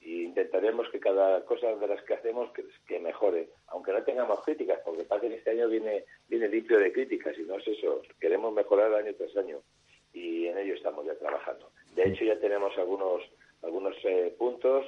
[0.08, 2.50] Y intentaremos que cada cosa de las que hacemos
[2.86, 6.90] que, mejore, aunque no tengamos críticas, porque parece que este año viene, viene limpio de
[6.90, 8.00] críticas y no es eso.
[8.18, 9.60] Queremos mejorar año tras año
[10.14, 11.70] y en ello estamos ya trabajando.
[11.94, 13.20] De hecho, ya tenemos algunos,
[13.60, 14.86] algunos eh, puntos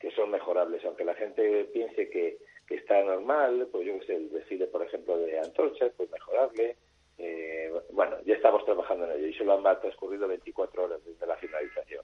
[0.00, 2.38] que son mejorables, aunque la gente piense que,
[2.70, 6.76] está normal, pues yo que sé, el desfile, por ejemplo, de antorchas, pues mejorarle.
[7.18, 11.36] Eh, bueno, ya estamos trabajando en ello y solo han transcurrido 24 horas desde la
[11.36, 12.02] finalización.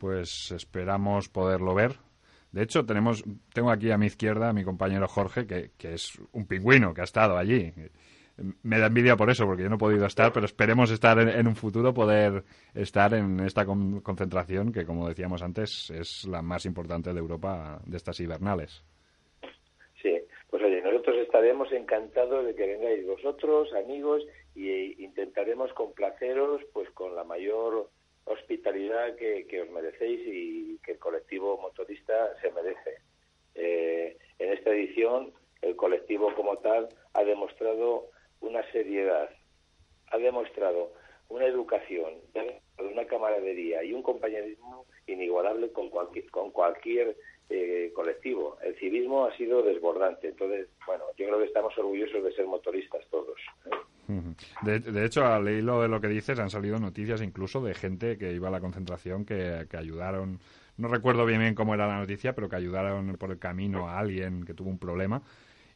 [0.00, 1.92] Pues esperamos poderlo ver.
[2.52, 6.18] De hecho, tenemos, tengo aquí a mi izquierda a mi compañero Jorge, que, que es
[6.32, 7.70] un pingüino que ha estado allí.
[8.62, 11.46] Me da envidia por eso, porque yo no he podido estar, pero esperemos estar en,
[11.46, 16.64] un futuro, poder estar en esta con- concentración, que como decíamos antes, es la más
[16.64, 18.82] importante de Europa de estas hibernales.
[20.00, 24.22] Sí, pues oye, nosotros estaremos encantados de que vengáis vosotros, amigos,
[24.54, 27.90] y e intentaremos complaceros pues con la mayor
[28.24, 32.98] hospitalidad que, que os merecéis y que el colectivo motorista se merece.
[33.54, 39.30] Eh, en esta edición, el colectivo como tal ha demostrado una seriedad,
[40.08, 40.92] ha demostrado
[41.28, 42.14] una educación,
[42.78, 47.16] una camaradería y un compañerismo inigualable con cualquier, con cualquier
[47.48, 48.58] eh, colectivo.
[48.62, 50.28] El civismo ha sido desbordante.
[50.28, 53.38] Entonces, bueno, yo creo que estamos orgullosos de ser motoristas todos.
[53.66, 53.70] ¿eh?
[54.62, 58.16] De, de hecho, al hilo de lo que dices, han salido noticias incluso de gente
[58.18, 60.38] que iba a la concentración que, que ayudaron.
[60.76, 63.98] No recuerdo bien, bien cómo era la noticia, pero que ayudaron por el camino a
[63.98, 65.22] alguien que tuvo un problema.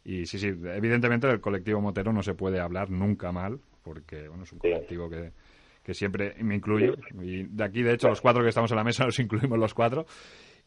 [0.05, 4.45] Y sí, sí, evidentemente del colectivo motero no se puede hablar nunca mal, porque bueno,
[4.45, 5.33] es un colectivo que,
[5.83, 6.95] que siempre me incluyo.
[7.21, 9.75] Y de aquí, de hecho, los cuatro que estamos en la mesa nos incluimos los
[9.75, 10.07] cuatro.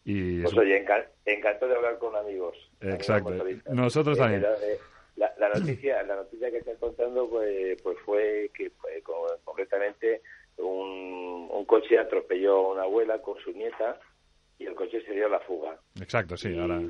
[0.05, 0.83] Y Pues oye,
[1.25, 2.55] encantado de hablar con amigos.
[2.79, 3.33] Exacto.
[3.73, 4.41] Nosotros también.
[4.41, 4.79] la, eh,
[5.17, 10.21] la- la noticia, la noticia que estás contando pues, pues fue que pues, co- concretamente
[10.57, 13.99] un, un coche atropelló a una abuela con su nieta
[14.57, 15.79] y el coche se dio a la fuga.
[16.01, 16.81] exacto, sí, y, ahora.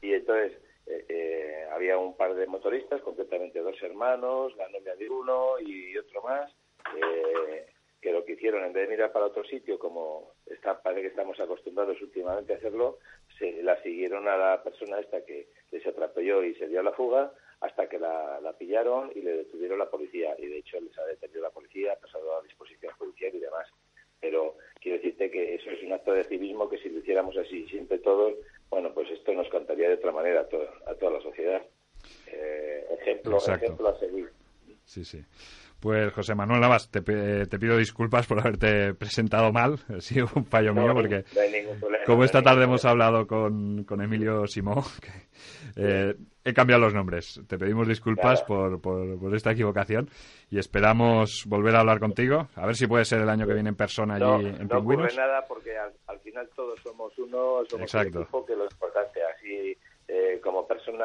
[0.00, 0.52] y entonces
[0.86, 5.96] eh, eh, había un par de motoristas, concretamente dos hermanos, la novia de uno y
[5.98, 6.50] otro más,
[6.96, 7.66] eh,
[8.00, 11.08] que lo que hicieron, en vez de mirar para otro sitio, como está, parece que
[11.08, 12.98] estamos acostumbrados últimamente a hacerlo,
[13.38, 16.92] se la siguieron a la persona esta que les atropelló y se dio a la
[16.92, 20.34] fuga hasta que la, la pillaron y le detuvieron la policía.
[20.38, 23.66] Y de hecho les ha detenido la policía, ha pasado a disposición policial y demás.
[24.20, 27.66] Pero quiero decirte que eso es un acto de civismo que si lo hiciéramos así
[27.68, 28.34] siempre todos,
[28.68, 31.62] bueno, pues esto nos cantaría de otra manera a, to- a toda la sociedad.
[32.26, 33.64] Eh, ejemplo, Exacto.
[33.64, 34.30] ejemplo a seguir.
[34.84, 35.24] Sí, sí.
[35.80, 39.78] Pues José Manuel Navas, te, pe- te pido disculpas por haberte presentado mal.
[39.96, 42.64] Ha sido un fallo mío No, porque, no hay ningún problema, como no esta tarde
[42.64, 43.06] hemos problema.
[43.06, 45.10] hablado con, con Emilio Simó, que,
[45.76, 46.14] eh,
[46.44, 47.40] he cambiado los nombres.
[47.46, 48.46] Te pedimos disculpas Nada.
[48.46, 50.08] por, por, por esta equivocación
[50.50, 52.48] y esperamos volver a hablar contigo.
[52.56, 54.78] A ver si puede ser el año que viene en persona allí No, en no
[54.78, 55.16] ocurre Pingüinos.
[55.16, 58.18] nada porque al, al final todos somos uno, somos Exacto.
[58.18, 59.20] un equipo que lo importante.
[59.36, 59.76] Así,
[60.08, 61.04] eh, como persona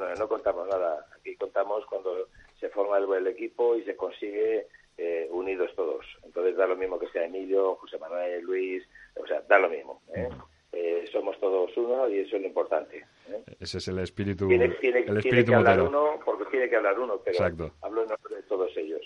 [0.00, 1.04] no, no contamos nada.
[1.18, 2.28] Aquí contamos cuando
[2.64, 6.06] se forma el, el equipo y se consigue eh, unidos todos.
[6.24, 8.82] Entonces da lo mismo que sea Emilio, José Manuel, Luis,
[9.16, 10.00] o sea, da lo mismo.
[10.14, 10.28] ¿eh?
[10.72, 13.04] Eh, somos todos uno y eso es lo importante.
[13.28, 13.42] ¿eh?
[13.60, 15.88] Ese es el espíritu, Tiene, tiene- el tiene espíritu que hablar motero.
[16.14, 17.70] uno porque tiene que hablar uno, pero Exacto.
[17.82, 19.02] hablo en nombre de todos ellos.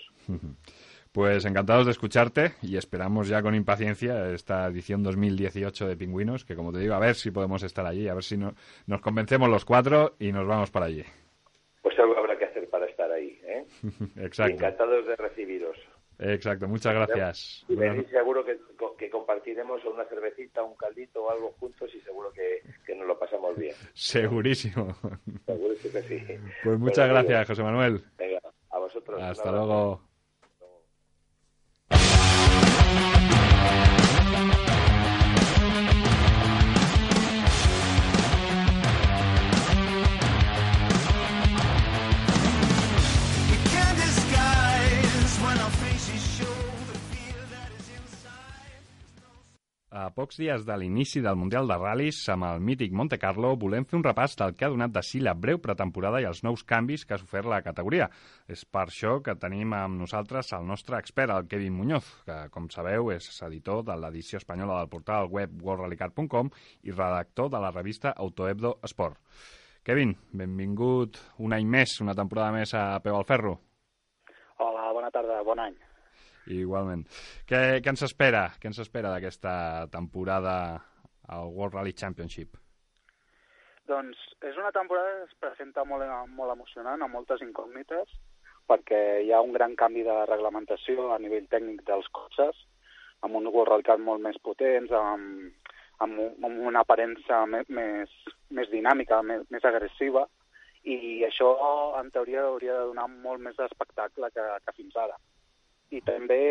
[1.11, 6.55] Pues encantados de escucharte y esperamos ya con impaciencia esta edición 2018 de Pingüinos, que
[6.55, 8.53] como te digo, a ver si podemos estar allí, a ver si no-
[8.87, 11.03] nos convencemos los cuatro y nos vamos para allí.
[11.81, 13.39] Pues algo habrá que hacer para estar ahí.
[13.43, 13.65] ¿eh?
[14.17, 14.53] Exacto.
[14.53, 15.77] Encantados de recibiros.
[16.19, 17.65] Exacto, muchas gracias.
[17.69, 17.75] Y
[18.11, 18.59] seguro que,
[18.97, 23.17] que compartiremos una cervecita, un caldito o algo juntos y seguro que, que nos lo
[23.17, 23.73] pasamos bien.
[23.93, 24.93] Segurísimo.
[25.45, 26.25] Seguro que sí.
[26.63, 28.03] Pues muchas Pero, gracias, José Manuel.
[28.17, 29.21] Venga, a vosotros.
[29.21, 30.09] Hasta luego.
[49.89, 53.87] A pocs dies de l'inici del Mundial de Ral·lis amb el mític Monte Carlo, volem
[53.89, 56.61] fer un repàs del que ha donat de si la breu pretemporada i els nous
[56.61, 58.05] canvis que ha sofert la categoria.
[58.45, 62.69] És per això que tenim amb nosaltres el nostre expert, el Kevin Muñoz, que, com
[62.69, 66.53] sabeu, és editor de l'edició espanyola del portal web worldrallycar.com
[66.85, 69.17] i redactor de la revista Autohebdo Sport.
[69.81, 73.57] Kevin, benvingut un any més, una temporada més a Peu al Ferro.
[74.61, 75.88] Hola, bona tarda, bon any.
[76.49, 77.03] Igualment.
[77.49, 78.47] Què, què ens espera?
[78.61, 80.55] Què ens espera d'aquesta temporada
[81.29, 82.57] al World Rally Championship?
[83.89, 86.05] Doncs és una temporada que es presenta molt,
[86.37, 88.11] molt emocionant, amb moltes incògnites,
[88.69, 92.65] perquè hi ha un gran canvi de reglamentació a nivell tècnic dels cotxes,
[93.25, 95.71] amb un World Rally Car molt més potents, amb,
[96.05, 98.13] amb, un, amb una aparença més, més,
[98.53, 100.25] més dinàmica, més, més agressiva,
[100.89, 101.49] i això,
[101.99, 105.17] en teoria, hauria de donar molt més d'espectacle que, que fins ara
[105.89, 106.41] i també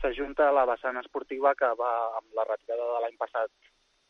[0.00, 3.52] s'ajunta a la vessant esportiva que va amb la retirada de l'any passat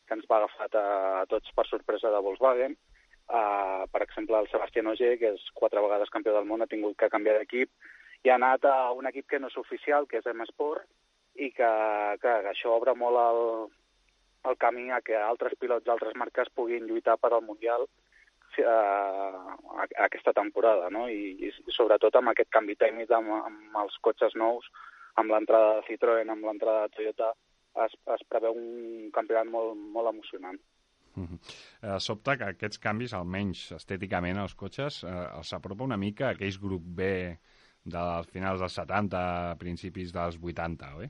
[0.07, 0.85] que ens va agafar a,
[1.21, 2.77] a tots per sorpresa de Volkswagen.
[3.27, 6.95] Uh, per exemple, el Sebastián Ogier, que és quatre vegades campió del món, ha tingut
[6.95, 7.69] que canviar d'equip
[8.23, 10.87] i ha anat a un equip que no és oficial, que és M-Sport,
[11.37, 11.71] i que,
[12.23, 13.41] que això obre molt el,
[14.49, 17.85] el camí a que altres pilots d'altres marques puguin lluitar per al Mundial
[18.63, 19.55] uh,
[20.05, 21.07] aquesta temporada, no?
[21.09, 24.65] I, i sobretot amb aquest canvi tècnic amb, amb els cotxes nous,
[25.17, 27.33] amb l'entrada de Citroën, amb l'entrada de Toyota,
[27.85, 30.59] es, es preveu un campionat molt, molt emocionant.
[31.17, 31.37] Uh -huh.
[31.81, 36.31] eh, sobte que aquests canvis, almenys estèticament, als cotxes, eh, els apropa una mica a
[36.31, 37.01] aquells grup B
[37.83, 41.09] dels finals dels 70, principis dels 80, oi?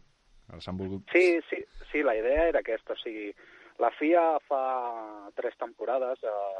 [0.53, 1.03] Els han volgut...
[1.11, 1.59] Sí, sí,
[1.91, 2.93] sí, la idea era aquesta.
[2.93, 3.33] O sigui,
[3.79, 6.59] la FIA fa tres temporades eh,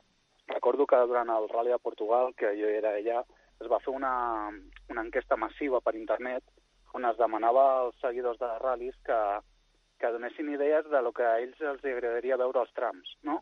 [0.53, 3.23] recordo que durant el Rally de Portugal, que jo era allà,
[3.61, 4.13] es va fer una,
[4.89, 6.43] una enquesta massiva per internet
[6.97, 9.19] on es demanava als seguidors de ral·lis que,
[10.01, 13.41] que donessin idees de lo que a ells els agradaria veure als trams, no?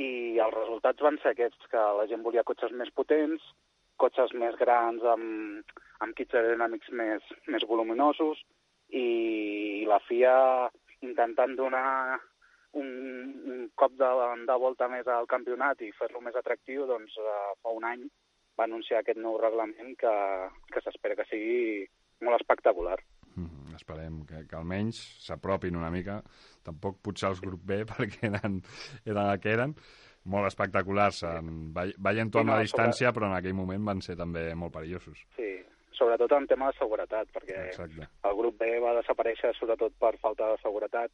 [0.00, 3.44] I els resultats van ser aquests, que la gent volia cotxes més potents,
[4.00, 5.72] cotxes més grans amb,
[6.04, 8.40] amb kits aerodinàmics més, més voluminosos
[8.88, 10.36] i la FIA
[11.06, 12.18] intentant donar
[12.80, 12.90] un,
[13.52, 14.10] un cop de,
[14.48, 18.04] de volta més al campionat i fer-lo més atractiu, doncs uh, fa un any
[18.58, 20.12] va anunciar aquest nou reglament que,
[20.72, 21.86] que s'espera que sigui
[22.22, 22.98] molt espectacular.
[23.34, 23.74] Mm -hmm.
[23.76, 26.22] Esperem que, que almenys s'apropin una mica.
[26.62, 28.62] Tampoc potser els grup B, perquè eren,
[29.04, 29.74] eren el que eren.
[30.24, 34.72] Molt espectaculars, en, veient-ho amb la distància, però en aquell moment van ser també molt
[34.72, 35.24] perillosos.
[35.34, 35.64] Sí,
[35.98, 38.08] sobretot en tema de seguretat, perquè Exacte.
[38.28, 41.12] el grup B va desaparèixer sobretot per falta de seguretat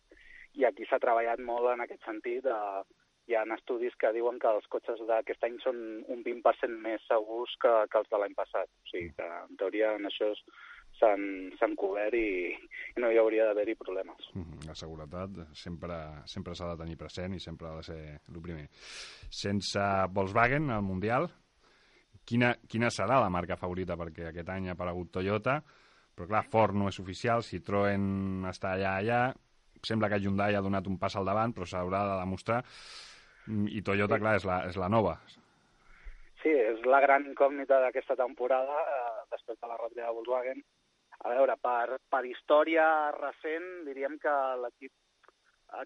[0.58, 2.46] i aquí s'ha treballat molt en aquest sentit.
[2.46, 7.02] Eh, hi ha estudis que diuen que els cotxes d'aquest any són un 20% més
[7.10, 8.70] segurs que, que els de l'any passat.
[8.72, 10.30] O sigui que, en teoria, en això
[10.98, 12.48] s'han cobert i,
[12.96, 14.30] i no hi hauria d'haver-hi problemes.
[14.66, 18.66] La seguretat sempre sempre s'ha de tenir present i sempre ha de ser el primer.
[19.42, 19.84] Sense
[20.16, 21.28] Volkswagen, al Mundial,
[22.28, 23.96] quina, quina serà la marca favorita?
[23.96, 25.58] Perquè aquest any ha aparegut Toyota,
[26.14, 29.20] però clar, Ford no és oficial, Citroën està allà, allà,
[29.86, 32.62] sembla que Hyundai ha donat un pas al davant, però s'haurà de demostrar,
[33.48, 34.24] i Toyota, sí.
[34.24, 35.14] clar, és la, és la nova.
[36.42, 40.62] Sí, és la gran incògnita d'aquesta temporada, eh, després de la retirada de Volkswagen.
[41.18, 42.84] A veure, per, per història
[43.16, 44.92] recent, diríem que l'equip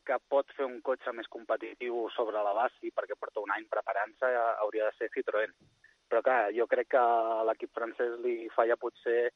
[0.06, 4.28] que pot fer un cotxe més competitiu sobre la base, perquè porta un any preparant-se,
[4.62, 5.54] hauria de ser Citroën.
[6.12, 7.02] Però clar, jo crec que
[7.48, 9.30] l'equip francès li falla potser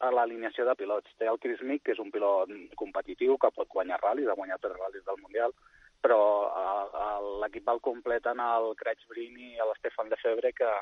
[0.00, 1.12] a l'alineació de pilots.
[1.20, 2.48] Té el Chris Mick, que és un pilot
[2.80, 5.52] competitiu, que pot guanyar ral·lis, ha guanyat tres ral·lis del Mundial,
[6.00, 6.18] però
[7.42, 10.72] l'equip el completen el Craig Brini i l'Estefan Lefebvre, que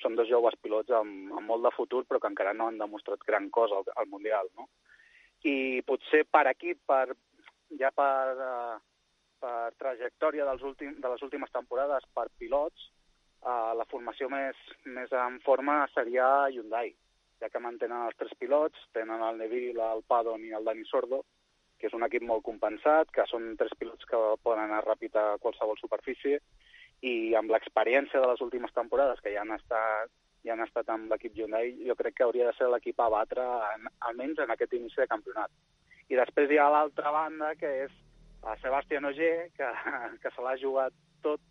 [0.00, 3.28] són dos joves pilots amb, amb molt de futur, però que encara no han demostrat
[3.28, 4.70] gran cosa al, al Mundial, no?
[5.44, 7.12] I potser per equip, per,
[7.76, 8.76] ja per, uh,
[9.44, 12.88] per trajectòria dels últim, de les últimes temporades, per pilots,
[13.42, 16.94] uh, la formació més, més en forma seria Hyundai,
[17.40, 21.22] ja que mantenen els tres pilots, tenen el Neville, el Padon i el Dani Sordo,
[21.78, 25.26] que és un equip molt compensat, que són tres pilots que poden anar ràpid a
[25.42, 26.40] qualsevol superfície,
[27.06, 30.10] i amb l'experiència de les últimes temporades, que ja han estat
[30.46, 33.44] i han estat amb l'equip Hyundai, jo crec que hauria de ser l'equip a batre,
[33.74, 35.50] en, almenys en aquest inici de campionat.
[36.08, 37.94] I després hi ha l'altra banda, que és
[38.46, 39.70] a Sebastián Ogier, que,
[40.22, 40.94] que se l'ha jugat
[41.26, 41.42] tot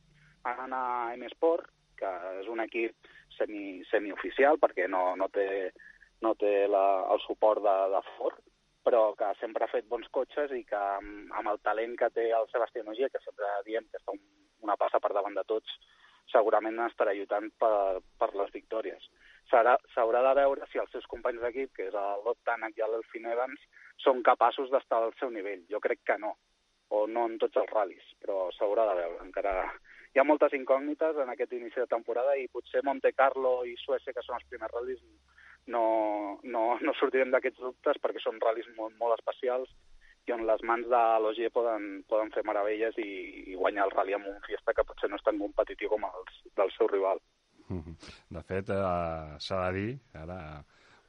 [0.47, 0.85] anant a
[1.17, 1.69] M-Sport,
[1.99, 5.47] que és un equip semi, semioficial, perquè no, no té,
[6.25, 8.41] no té la, el suport de, de Ford,
[8.87, 12.29] però que sempre ha fet bons cotxes i que amb, amb el talent que té
[12.31, 14.21] el Sebastián Ogier, que sempre diem que està un,
[14.63, 15.73] una passa per davant de tots,
[16.31, 19.03] segurament estarà lluitant per, per les victòries.
[19.51, 23.29] S'haurà de veure si els seus companys d'equip, que és el Lot Tanak i l'Elfin
[23.31, 23.61] Evans,
[24.03, 25.63] són capaços d'estar al seu nivell.
[25.71, 26.33] Jo crec que no,
[26.89, 29.21] o no en tots els ral·lis, però s'haurà de veure.
[29.23, 29.53] Encara
[30.17, 34.15] hi ha moltes incògnites en aquest inici de temporada i potser Monte Carlo i Suècia,
[34.15, 35.03] que són els primers ral·lis,
[35.69, 35.83] no,
[36.41, 39.69] no, no sortirem d'aquests dubtes perquè són ral·lis molt, molt especials
[40.25, 43.11] i on les mans de l'Ogier poden, poden fer meravelles i,
[43.53, 46.41] i guanyar el rally amb un Fiesta que potser no és tan competitiu com els
[46.57, 47.21] del seu rival.
[48.33, 50.39] De fet, eh, s'ha de dir, ara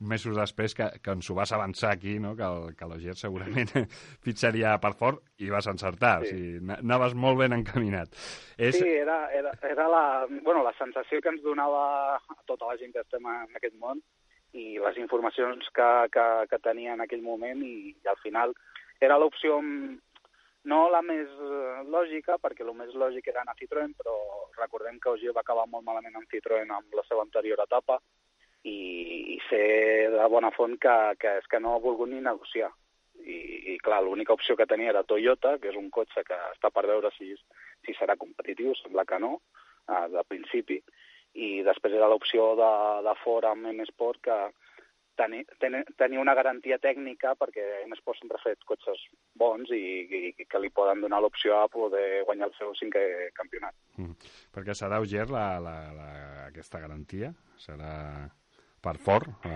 [0.00, 2.34] mesos després que, que ens ho vas avançar aquí, no?
[2.38, 3.72] que, el, que l'Ogier segurament
[4.26, 6.30] fitxaria per fort i vas encertar, sí.
[6.30, 8.14] o sigui, anaves molt ben encaminat.
[8.56, 8.78] És...
[8.78, 11.82] Sí, era, era, era la, bueno, la sensació que ens donava
[12.16, 14.02] a tota la gent que estem en aquest món
[14.56, 18.54] i les informacions que, que, que tenia en aquell moment i, i al final
[19.04, 19.58] era l'opció
[20.68, 21.28] no la més
[21.88, 24.16] lògica, perquè el més lògic era anar a Citroën, però
[24.58, 27.98] recordem que Ogier va acabar molt malament amb Citroën amb la seva anterior etapa
[28.64, 28.76] i,
[29.34, 29.62] i sé
[30.14, 32.70] de bona font que, que és que no ha volgut ni negociar.
[33.18, 33.38] I,
[33.74, 36.86] i clar, l'única opció que tenia era Toyota, que és un cotxe que està per
[36.88, 37.34] veure si,
[37.84, 39.34] si serà competitiu, sembla que no,
[39.88, 40.78] eh, de principi,
[41.38, 42.72] i després era l'opció de,
[43.04, 44.38] de Ford amb M-Sport, que,
[45.18, 49.00] tenir una garantia tècnica perquè M-Sport sempre ha fet cotxes
[49.38, 53.02] bons i, i, i que li poden donar l'opció a poder guanyar el seu cinquè
[53.34, 53.74] campionat.
[53.98, 54.14] Mm.
[54.54, 56.08] Perquè serà Auger la, la, la,
[56.46, 57.32] aquesta garantia?
[57.58, 57.92] Serà
[58.82, 59.46] per fort?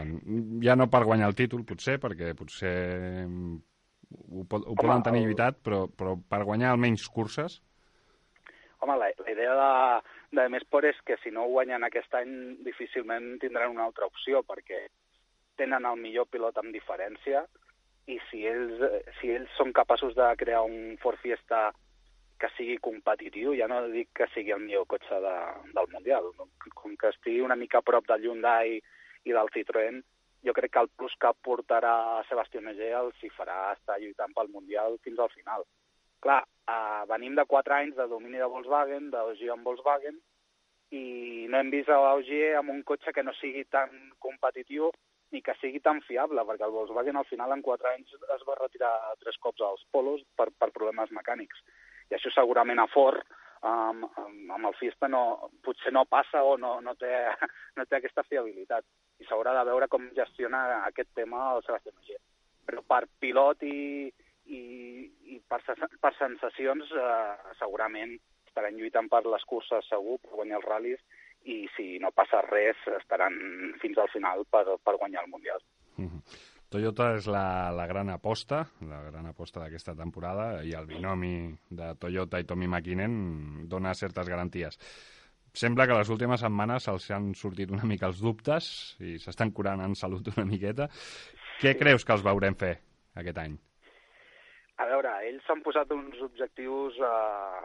[0.64, 2.73] Ja no per guanyar el títol, potser, perquè potser
[4.12, 7.61] ho, pot, ho poden tenir lluitat, però, però per guanyar almenys curses?
[8.83, 9.73] Home, la, la idea de,
[10.37, 12.33] de M-Sport és que si no guanyen aquest any
[12.66, 14.87] difícilment tindran una altra opció, perquè
[15.61, 17.45] tenen el millor pilot amb diferència
[18.11, 18.81] i si ells,
[19.20, 21.68] si ells són capaços de crear un Ford Fiesta
[22.43, 25.37] que sigui competitiu, ja no dic que sigui el millor cotxe de,
[25.77, 26.33] del Mundial,
[26.75, 28.81] com que estigui una mica a prop del Hyundai i
[29.31, 30.03] del Citroën,
[30.43, 31.95] jo crec que el plus que portarà
[32.29, 35.62] Sebastián Ogier els hi farà estar lluitant pel Mundial fins al final.
[36.23, 40.18] Clar, eh, venim de quatre anys de domini de Volkswagen, d'Ogier amb Volkswagen,
[40.93, 41.97] i no hem vist a
[42.59, 44.91] amb un cotxe que no sigui tan competitiu
[45.33, 48.59] ni que sigui tan fiable, perquè el Volkswagen al final en quatre anys es va
[48.59, 51.62] retirar tres cops als polos per, per problemes mecànics.
[52.11, 53.25] I això segurament a Ford,
[53.64, 54.05] um,
[54.53, 57.11] amb el Fiesta, no, potser no passa o no, no, té,
[57.77, 58.85] no té aquesta fiabilitat.
[59.23, 62.20] I s'haurà de veure com gestiona aquest tema el Sebastián Ogier.
[62.66, 64.11] Però per pilot i,
[64.51, 64.62] i,
[65.35, 65.62] i per,
[66.03, 68.16] per sensacions, eh, segurament
[68.47, 71.05] estaran lluitant per les curses segur, per guanyar els ral·lis,
[71.49, 73.35] i si no passa res estaran
[73.83, 75.62] fins al final per, per guanyar el Mundial.
[75.97, 76.23] Mm -hmm.
[76.73, 81.95] Toyota és la, la gran aposta, la gran aposta d'aquesta temporada, i el binomi de
[82.01, 84.79] Toyota i Tommy McKinnon dona certes garanties.
[85.53, 88.68] Sembla que les últimes setmanes se'ls han sortit una mica els dubtes
[89.05, 90.88] i s'estan curant en salut una miqueta.
[91.61, 92.72] Què creus que els veurem fer
[93.20, 93.59] aquest any?
[94.80, 97.61] A veure, ells s'han posat uns objectius eh,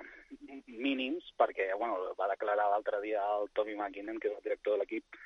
[0.68, 4.84] mínims, perquè bueno, va declarar l'altre dia el Tommy McKinnon, que és el director de
[4.84, 5.18] l'equip,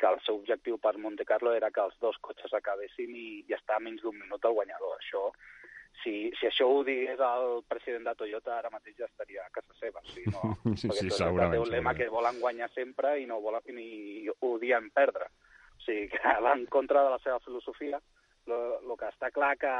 [0.00, 3.56] que el seu objectiu per Monte Carlo era que els dos cotxes acabessin i, i
[3.56, 4.94] estar a menys d'un minut el guanyador.
[5.00, 5.24] Això,
[6.02, 9.74] si, si això ho digués el president de Toyota, ara mateix ja estaria a casa
[9.78, 10.02] seva.
[10.02, 11.56] O sigui, no, sí, sí, segurament.
[11.56, 15.28] Té un lema que volen guanyar sempre i no volen ni odien perdre.
[15.76, 18.00] O sigui, que va en contra de la seva filosofia.
[18.50, 19.74] El que està clar que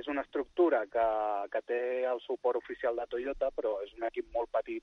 [0.00, 1.04] és una estructura que,
[1.52, 4.82] que té el suport oficial de Toyota, però és un equip molt petit,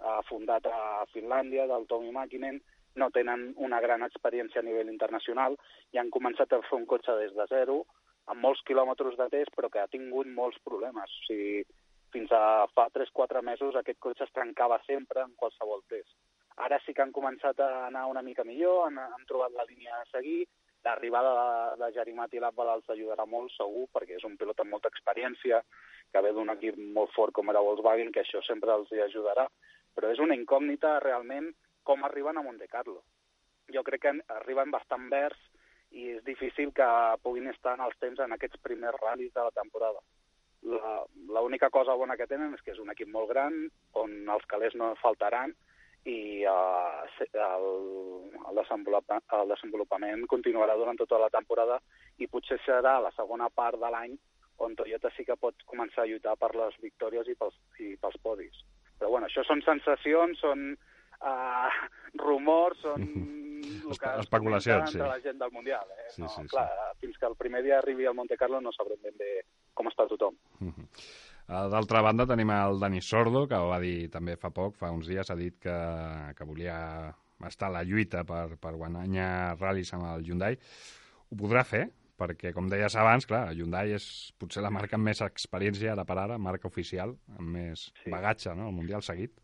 [0.00, 2.60] eh, fundat a Finlàndia, del Tommy Mäkinen,
[2.98, 5.54] no tenen una gran experiència a nivell internacional
[5.92, 7.82] i han començat a fer un cotxe des de zero,
[8.32, 11.12] amb molts quilòmetres de test, però que ha tingut molts problemes.
[11.22, 11.64] O sigui,
[12.12, 16.14] fins a fa 3-4 mesos aquest cotxe es trencava sempre en qualsevol test.
[16.64, 20.00] Ara sí que han començat a anar una mica millor, han, han trobat la línia
[20.00, 20.42] a seguir,
[20.88, 24.88] L'arribada de, de Jarimati Labbal els ajudarà molt, segur, perquè és un pilot amb molta
[24.92, 25.60] experiència,
[26.12, 29.44] que ve d'un equip molt fort com era Volkswagen, que això sempre els hi ajudarà.
[29.96, 31.50] Però és una incògnita realment
[31.84, 33.02] com arriben a Monte Carlo.
[33.74, 35.42] Jo crec que arriben bastant verds
[35.90, 36.88] i és difícil que
[37.22, 40.02] puguin estar en els temps en aquests primers ral·lis de la temporada.
[41.32, 43.56] L'única cosa bona que tenen és que és un equip molt gran,
[43.96, 45.54] on els calés no faltaran,
[46.08, 47.66] i uh, el,
[48.48, 51.78] el, desenvolupa, el desenvolupament continuarà durant tota la temporada
[52.18, 54.14] i potser serà la segona part de l'any
[54.64, 58.16] on Toyota sí que pot començar a lluitar per les victòries i pels, i pels
[58.22, 58.62] podis.
[58.98, 61.76] Però bueno, això són sensacions, són uh,
[62.18, 63.04] rumors, són
[63.76, 64.98] el que especulacions, sí.
[64.98, 65.94] de la gent del Mundial.
[65.96, 66.08] Eh?
[66.14, 67.06] Sí, no, sí, clar, sí.
[67.06, 69.32] Fins que el primer dia arribi al Monte Carlo no sabrem ben bé
[69.74, 70.36] com està tothom.
[70.60, 70.88] Uh -huh.
[71.48, 75.30] D'altra banda, tenim el Dani Sordo, que va dir també fa poc, fa uns dies,
[75.30, 75.78] ha dit que,
[76.36, 77.14] que volia
[77.46, 80.58] estar a la lluita per, per guanyar ral·lis amb el Hyundai.
[81.30, 81.88] Ho podrà fer?
[82.18, 86.18] perquè, com deies abans, clar, Hyundai és potser la marca amb més experiència ara per
[86.18, 88.10] ara, marca oficial, amb més sí.
[88.10, 89.38] bagatge, no?, el Mundial seguit.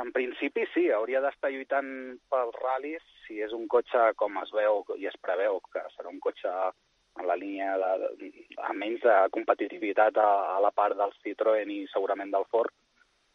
[0.00, 1.88] En principi sí, hauria d'estar lluitant
[2.32, 6.20] pels ral·lis si és un cotxe com es veu i es preveu, que serà un
[6.20, 6.52] cotxe
[7.20, 8.30] en la línia de,
[8.64, 12.72] a menys de competitivitat a, a la part del Citroën i segurament del Ford,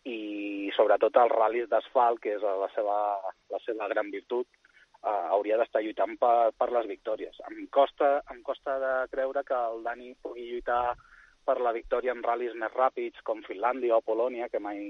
[0.08, 2.97] i sobretot els ral·lis d'asfalt, que és la seva,
[3.53, 4.47] la seva gran virtut,
[5.03, 7.38] uh, hauria d'estar lluitant per, per les victòries.
[7.51, 10.95] Em costa, em costa de creure que el Dani pugui lluitar
[11.47, 14.82] per la victòria en ral·lis més ràpids, com Finlàndia o Polònia, que mai,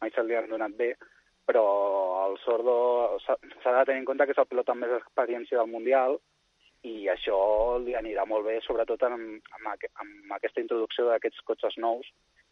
[0.00, 0.94] mai se li han donat bé,
[1.48, 1.64] però
[2.26, 5.70] el Sordo s'ha de tenir en compte que és el pilot amb més experiència del
[5.72, 6.18] Mundial
[6.86, 7.38] i això
[7.82, 12.06] li anirà molt bé, sobretot amb, amb, aqu amb aquesta introducció d'aquests cotxes nous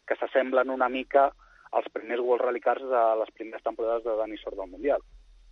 [0.07, 1.29] que s'assemblen una mica
[1.77, 5.03] als primers World Rally Cars de les primeres temporades de Dani Sordo al Mundial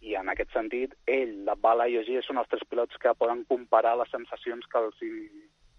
[0.05, 3.43] i en aquest sentit, ell, la Bala i Ogier són els tres pilots que poden
[3.49, 4.99] comparar les sensacions que els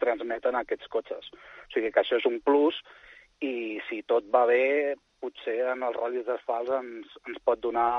[0.03, 1.29] transmeten aquests cotxes.
[1.33, 2.79] O sigui que això és un plus
[3.45, 4.97] i si tot va bé,
[5.27, 7.91] potser en els ratllis d'asfalt ens, ens pot donar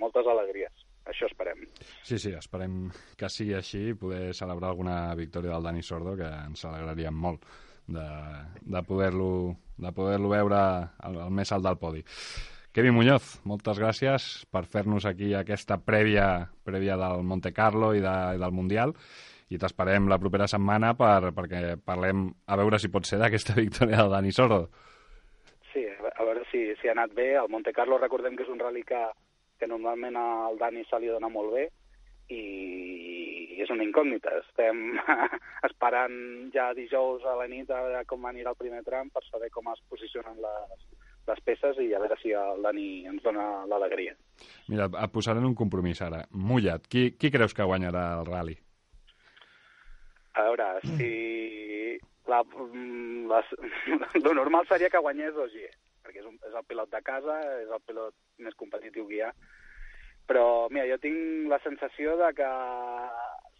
[0.00, 0.84] moltes alegries.
[1.04, 1.66] Això esperem.
[2.00, 2.88] Sí, sí, esperem
[3.20, 7.44] que sigui així poder celebrar alguna victòria del Dani Sordo, que ens alegraria molt
[7.86, 8.06] de,
[8.64, 9.28] de poder-lo
[9.76, 12.00] de poder veure al, al més alt del podi.
[12.74, 18.14] Kevin Muñoz, moltes gràcies per fer-nos aquí aquesta prèvia, prèvia del Monte Carlo i, de,
[18.34, 18.96] i del Mundial
[19.52, 24.00] i t'esperem la propera setmana per, perquè parlem a veure si pot ser d'aquesta victòria
[24.00, 24.64] del Dani Sordo.
[25.74, 27.32] Sí, a veure si, si ha anat bé.
[27.36, 29.00] El Monte Carlo recordem que és un rally que,
[29.58, 31.64] que normalment al Dani se li dona molt bé
[32.30, 32.42] i,
[33.56, 34.38] i és una incògnita.
[34.44, 34.84] Estem
[35.68, 36.16] esperant
[36.54, 39.82] ja dijous a la nit a com anirà el primer tram per saber com es
[39.90, 40.86] posicionen les,
[41.26, 44.14] les peces i a veure si el Dani ens dona l'alegria.
[44.70, 46.22] Mira, et posaré en un compromís ara.
[46.30, 48.56] Mulla't, qui, qui creus que guanyarà el rally?
[50.34, 51.10] A veure, si...
[52.26, 53.50] La, mm, les,
[54.24, 55.72] lo normal seria que guanyés Ogier,
[56.04, 59.24] perquè és, un, és el pilot de casa, és el pilot més competitiu que hi
[59.26, 59.32] ha.
[60.28, 62.50] Però, mira, jo tinc la sensació de que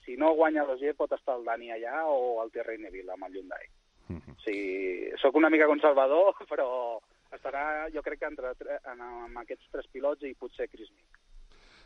[0.04, 3.36] si no guanya l'Ogier pot estar el Dani allà o el Thierry Neville amb el
[3.36, 3.68] Hyundai.
[4.08, 4.36] Uh -huh.
[4.36, 7.00] O sigui, soc una mica conservador, però
[7.32, 8.54] estarà, jo crec que entre,
[8.92, 11.24] en, amb aquests tres pilots i potser Chris Mick.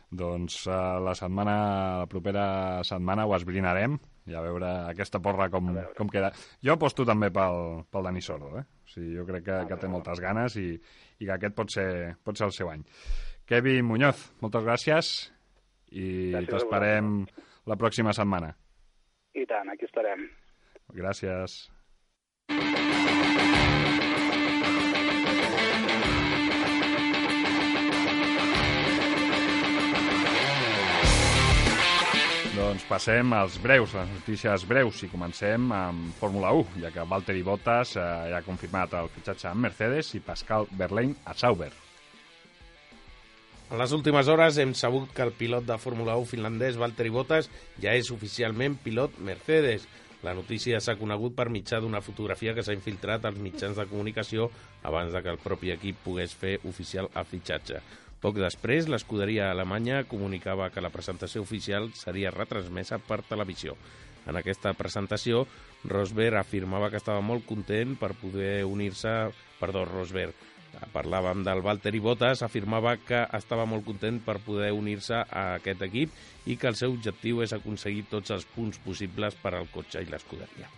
[0.09, 1.55] Doncs uh, la setmana,
[2.01, 2.45] la propera
[2.87, 3.97] setmana ho esbrinarem
[4.29, 6.31] i a veure aquesta porra com, com queda.
[6.65, 8.65] Jo aposto també pel, pel Dani Sordo, eh?
[8.85, 10.69] O sigui, jo crec que, que té moltes ganes i,
[11.19, 11.89] i que aquest pot ser,
[12.25, 12.85] pot ser el seu any.
[13.49, 15.13] Kevin Muñoz, moltes gràcies
[15.89, 16.09] i
[16.49, 17.23] t'esperem
[17.69, 18.53] la pròxima setmana.
[19.33, 20.25] I tant, aquí estarem.
[20.97, 21.65] Gràcies.
[32.69, 37.39] Doncs passem als breus, les notícies breus, i comencem amb Fórmula 1, ja que Valtteri
[37.41, 41.71] Bottas eh, ja ha confirmat el fitxatge amb Mercedes i Pascal Verlaine a Sauber.
[43.71, 47.49] En les últimes hores hem sabut que el pilot de Fórmula 1 finlandès Valtteri Bottas
[47.81, 49.87] ja és oficialment pilot Mercedes.
[50.21, 54.51] La notícia s'ha conegut per mitjà d'una fotografia que s'ha infiltrat als mitjans de comunicació
[54.83, 57.81] abans de que el propi equip pogués fer oficial el fitxatge.
[58.19, 63.77] Poc després, l'escuderia alemanya comunicava que la presentació oficial seria retransmesa per televisió.
[64.27, 65.45] En aquesta presentació,
[65.87, 69.31] Rosberg afirmava que estava molt content per poder unir-se...
[69.59, 70.35] Perdó, Rosberg.
[70.93, 76.13] Parlàvem del Valtteri Bottas, afirmava que estava molt content per poder unir-se a aquest equip
[76.45, 80.11] i que el seu objectiu és aconseguir tots els punts possibles per al cotxe i
[80.11, 80.69] l'escuderia.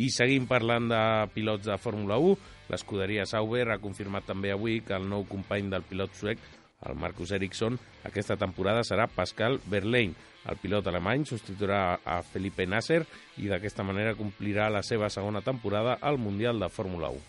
[0.00, 1.02] I seguim parlant de
[1.34, 2.34] pilots de Fórmula 1.
[2.70, 6.42] L'escuderia Sauber ha confirmat també avui que el nou company del pilot suec
[6.88, 7.78] el Marcus Ericsson,
[8.08, 10.16] aquesta temporada serà Pascal Verlaine.
[10.48, 13.02] El pilot alemany substituirà a Felipe Nasser
[13.42, 17.28] i d'aquesta manera complirà la seva segona temporada al Mundial de Fórmula 1.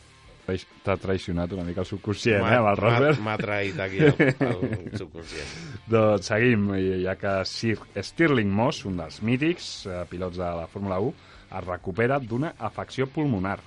[0.84, 3.20] T'ha traicionat una mica el subconscient, eh, amb el Rosberg?
[3.24, 4.16] M'ha traït aquí el,
[4.48, 5.52] el subconscient.
[5.92, 6.72] doncs seguim,
[7.04, 11.14] ja que Sir Stirling Moss, un dels mítics eh, pilots de la Fórmula 1,
[11.52, 13.60] es recupera d'una afecció pulmonar.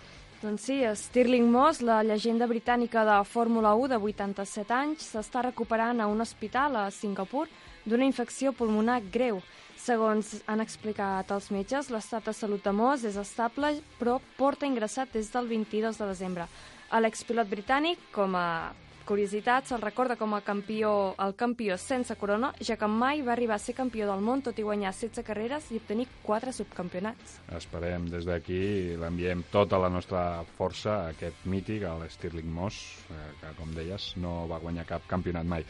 [0.44, 6.02] Doncs sí, Stirling Moss, la llegenda britànica de Fórmula 1 de 87 anys, s'està recuperant
[6.04, 7.46] a un hospital a Singapur
[7.86, 9.40] d'una infecció pulmonar greu.
[9.80, 15.16] Segons han explicat els metges, l'estat de salut de Moss és estable, però porta ingressat
[15.16, 16.48] des del 22 de desembre.
[16.92, 18.74] L'expilot britànic, com a
[19.04, 23.58] curiositat, se'l recorda com a campió, el campió sense corona, ja que mai va arribar
[23.58, 27.38] a ser campió del món, tot i guanyar 16 carreres i obtenir 4 subcampionats.
[27.56, 32.80] Esperem des d'aquí, l'enviem tota la nostra força a aquest mític, el Stirling Moss,
[33.10, 35.64] eh, que, com deies, no va guanyar cap campionat mai.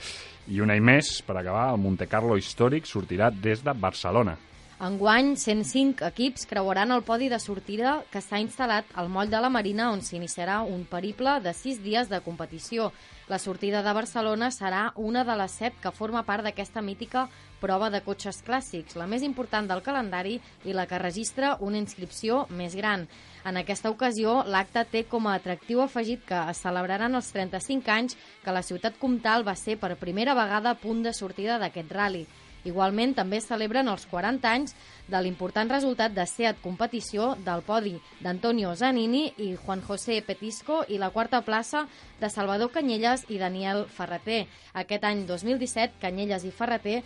[0.49, 4.39] I un any més, per acabar, el Monte Carlo històric sortirà des de Barcelona.
[4.83, 9.49] Enguany, 105 equips creuaran el podi de sortida que s'ha instal·lat al moll de la
[9.49, 12.91] Marina on s'iniciarà un periple de 6 dies de competició.
[13.31, 17.29] La sortida de Barcelona serà una de les set que forma part d'aquesta mítica
[17.63, 22.45] prova de cotxes clàssics, la més important del calendari i la que registra una inscripció
[22.51, 23.07] més gran.
[23.47, 28.19] En aquesta ocasió, l'acte té com a atractiu afegit que es celebraran els 35 anys
[28.43, 32.27] que la ciutat comtal va ser per primera vegada punt de sortida d'aquest rally.
[32.65, 34.75] Igualment, també celebren els 40 anys
[35.09, 37.95] de l'important resultat de SEAT competició del podi
[38.25, 41.85] d'Antonio Zanini i Juan José Petisco i la quarta plaça
[42.21, 44.47] de Salvador Canyelles i Daniel Ferreter.
[44.73, 47.03] Aquest any 2017, Canyelles i Ferreter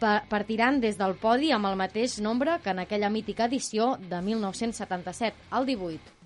[0.00, 5.36] partiran des del podi amb el mateix nombre que en aquella mítica edició de 1977,
[5.58, 6.19] el 18.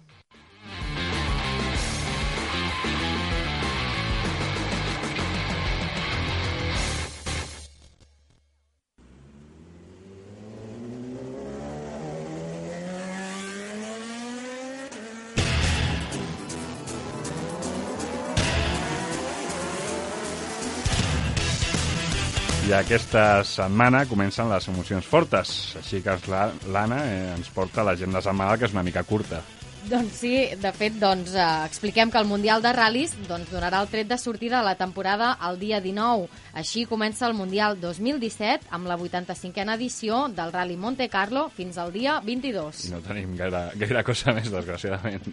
[22.75, 28.57] I aquesta setmana comencen les emocions fortes, així que l'Anna eh, ens porta l'agenda setmanal,
[28.59, 29.39] que és una mica curta.
[29.87, 33.93] Doncs sí, de fet, doncs, eh, expliquem que el Mundial de Ral·lis doncs, donarà el
[33.93, 36.27] tret de sortida de la temporada el dia 19.
[36.64, 41.95] Així comença el Mundial 2017 amb la 85a edició del Rally Monte Carlo fins al
[41.95, 42.89] dia 22.
[42.89, 45.31] I no tenim gaire, gaire cosa més, desgraciadament.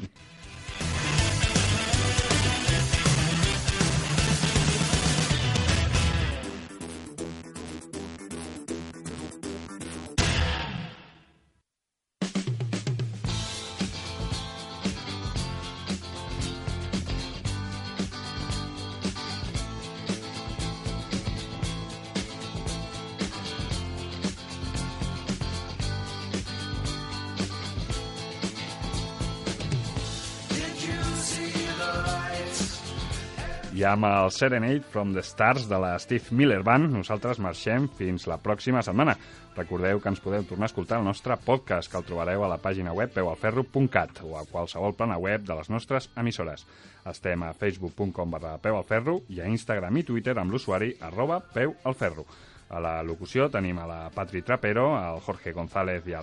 [33.81, 38.27] I amb el Serenade from the Stars de la Steve Miller Band, nosaltres marxem fins
[38.29, 39.15] la pròxima setmana.
[39.55, 42.59] Recordeu que ens podeu tornar a escoltar el nostre podcast, que el trobareu a la
[42.61, 46.67] pàgina web peualferro.cat o a qualsevol plana web de les nostres emissores.
[47.09, 52.27] Estem a facebook.com barra peualferro i a Instagram i Twitter amb l'usuari arroba peualferro.
[52.69, 56.13] A la locució tenim a la Patri Trapero, al Jorge González i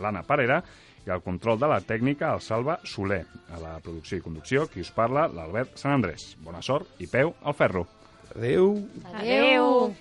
[0.00, 0.62] l'Anna Parera,
[1.06, 3.24] i al control de la tècnica el Salva Soler.
[3.52, 6.32] A la producció i conducció, qui us parla, l'Albert Sant Andrés.
[6.44, 7.86] Bona sort i peu al ferro.
[8.34, 8.72] Adeu.
[9.14, 9.94] Adeu.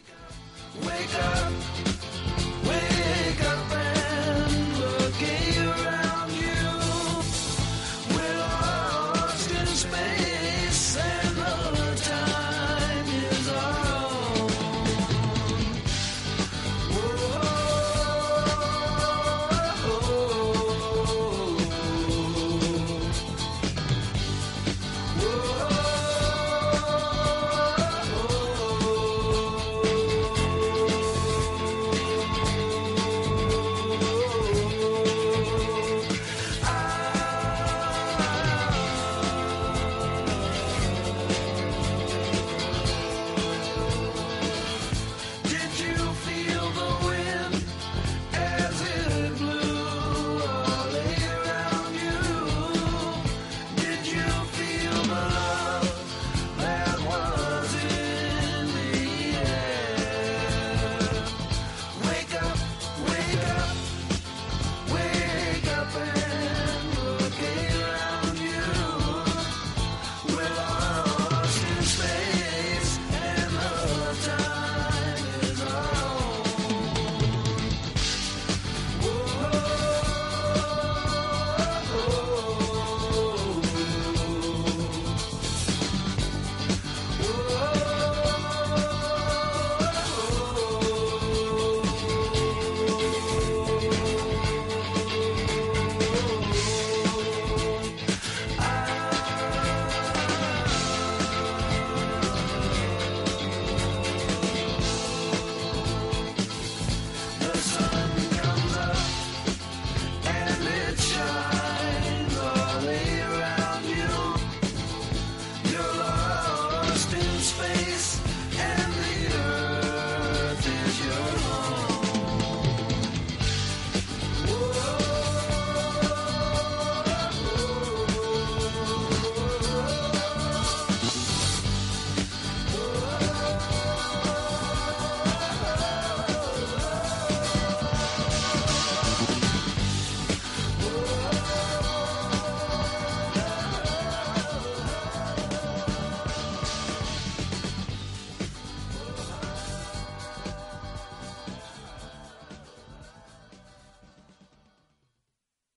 [0.83, 2.32] Wake up.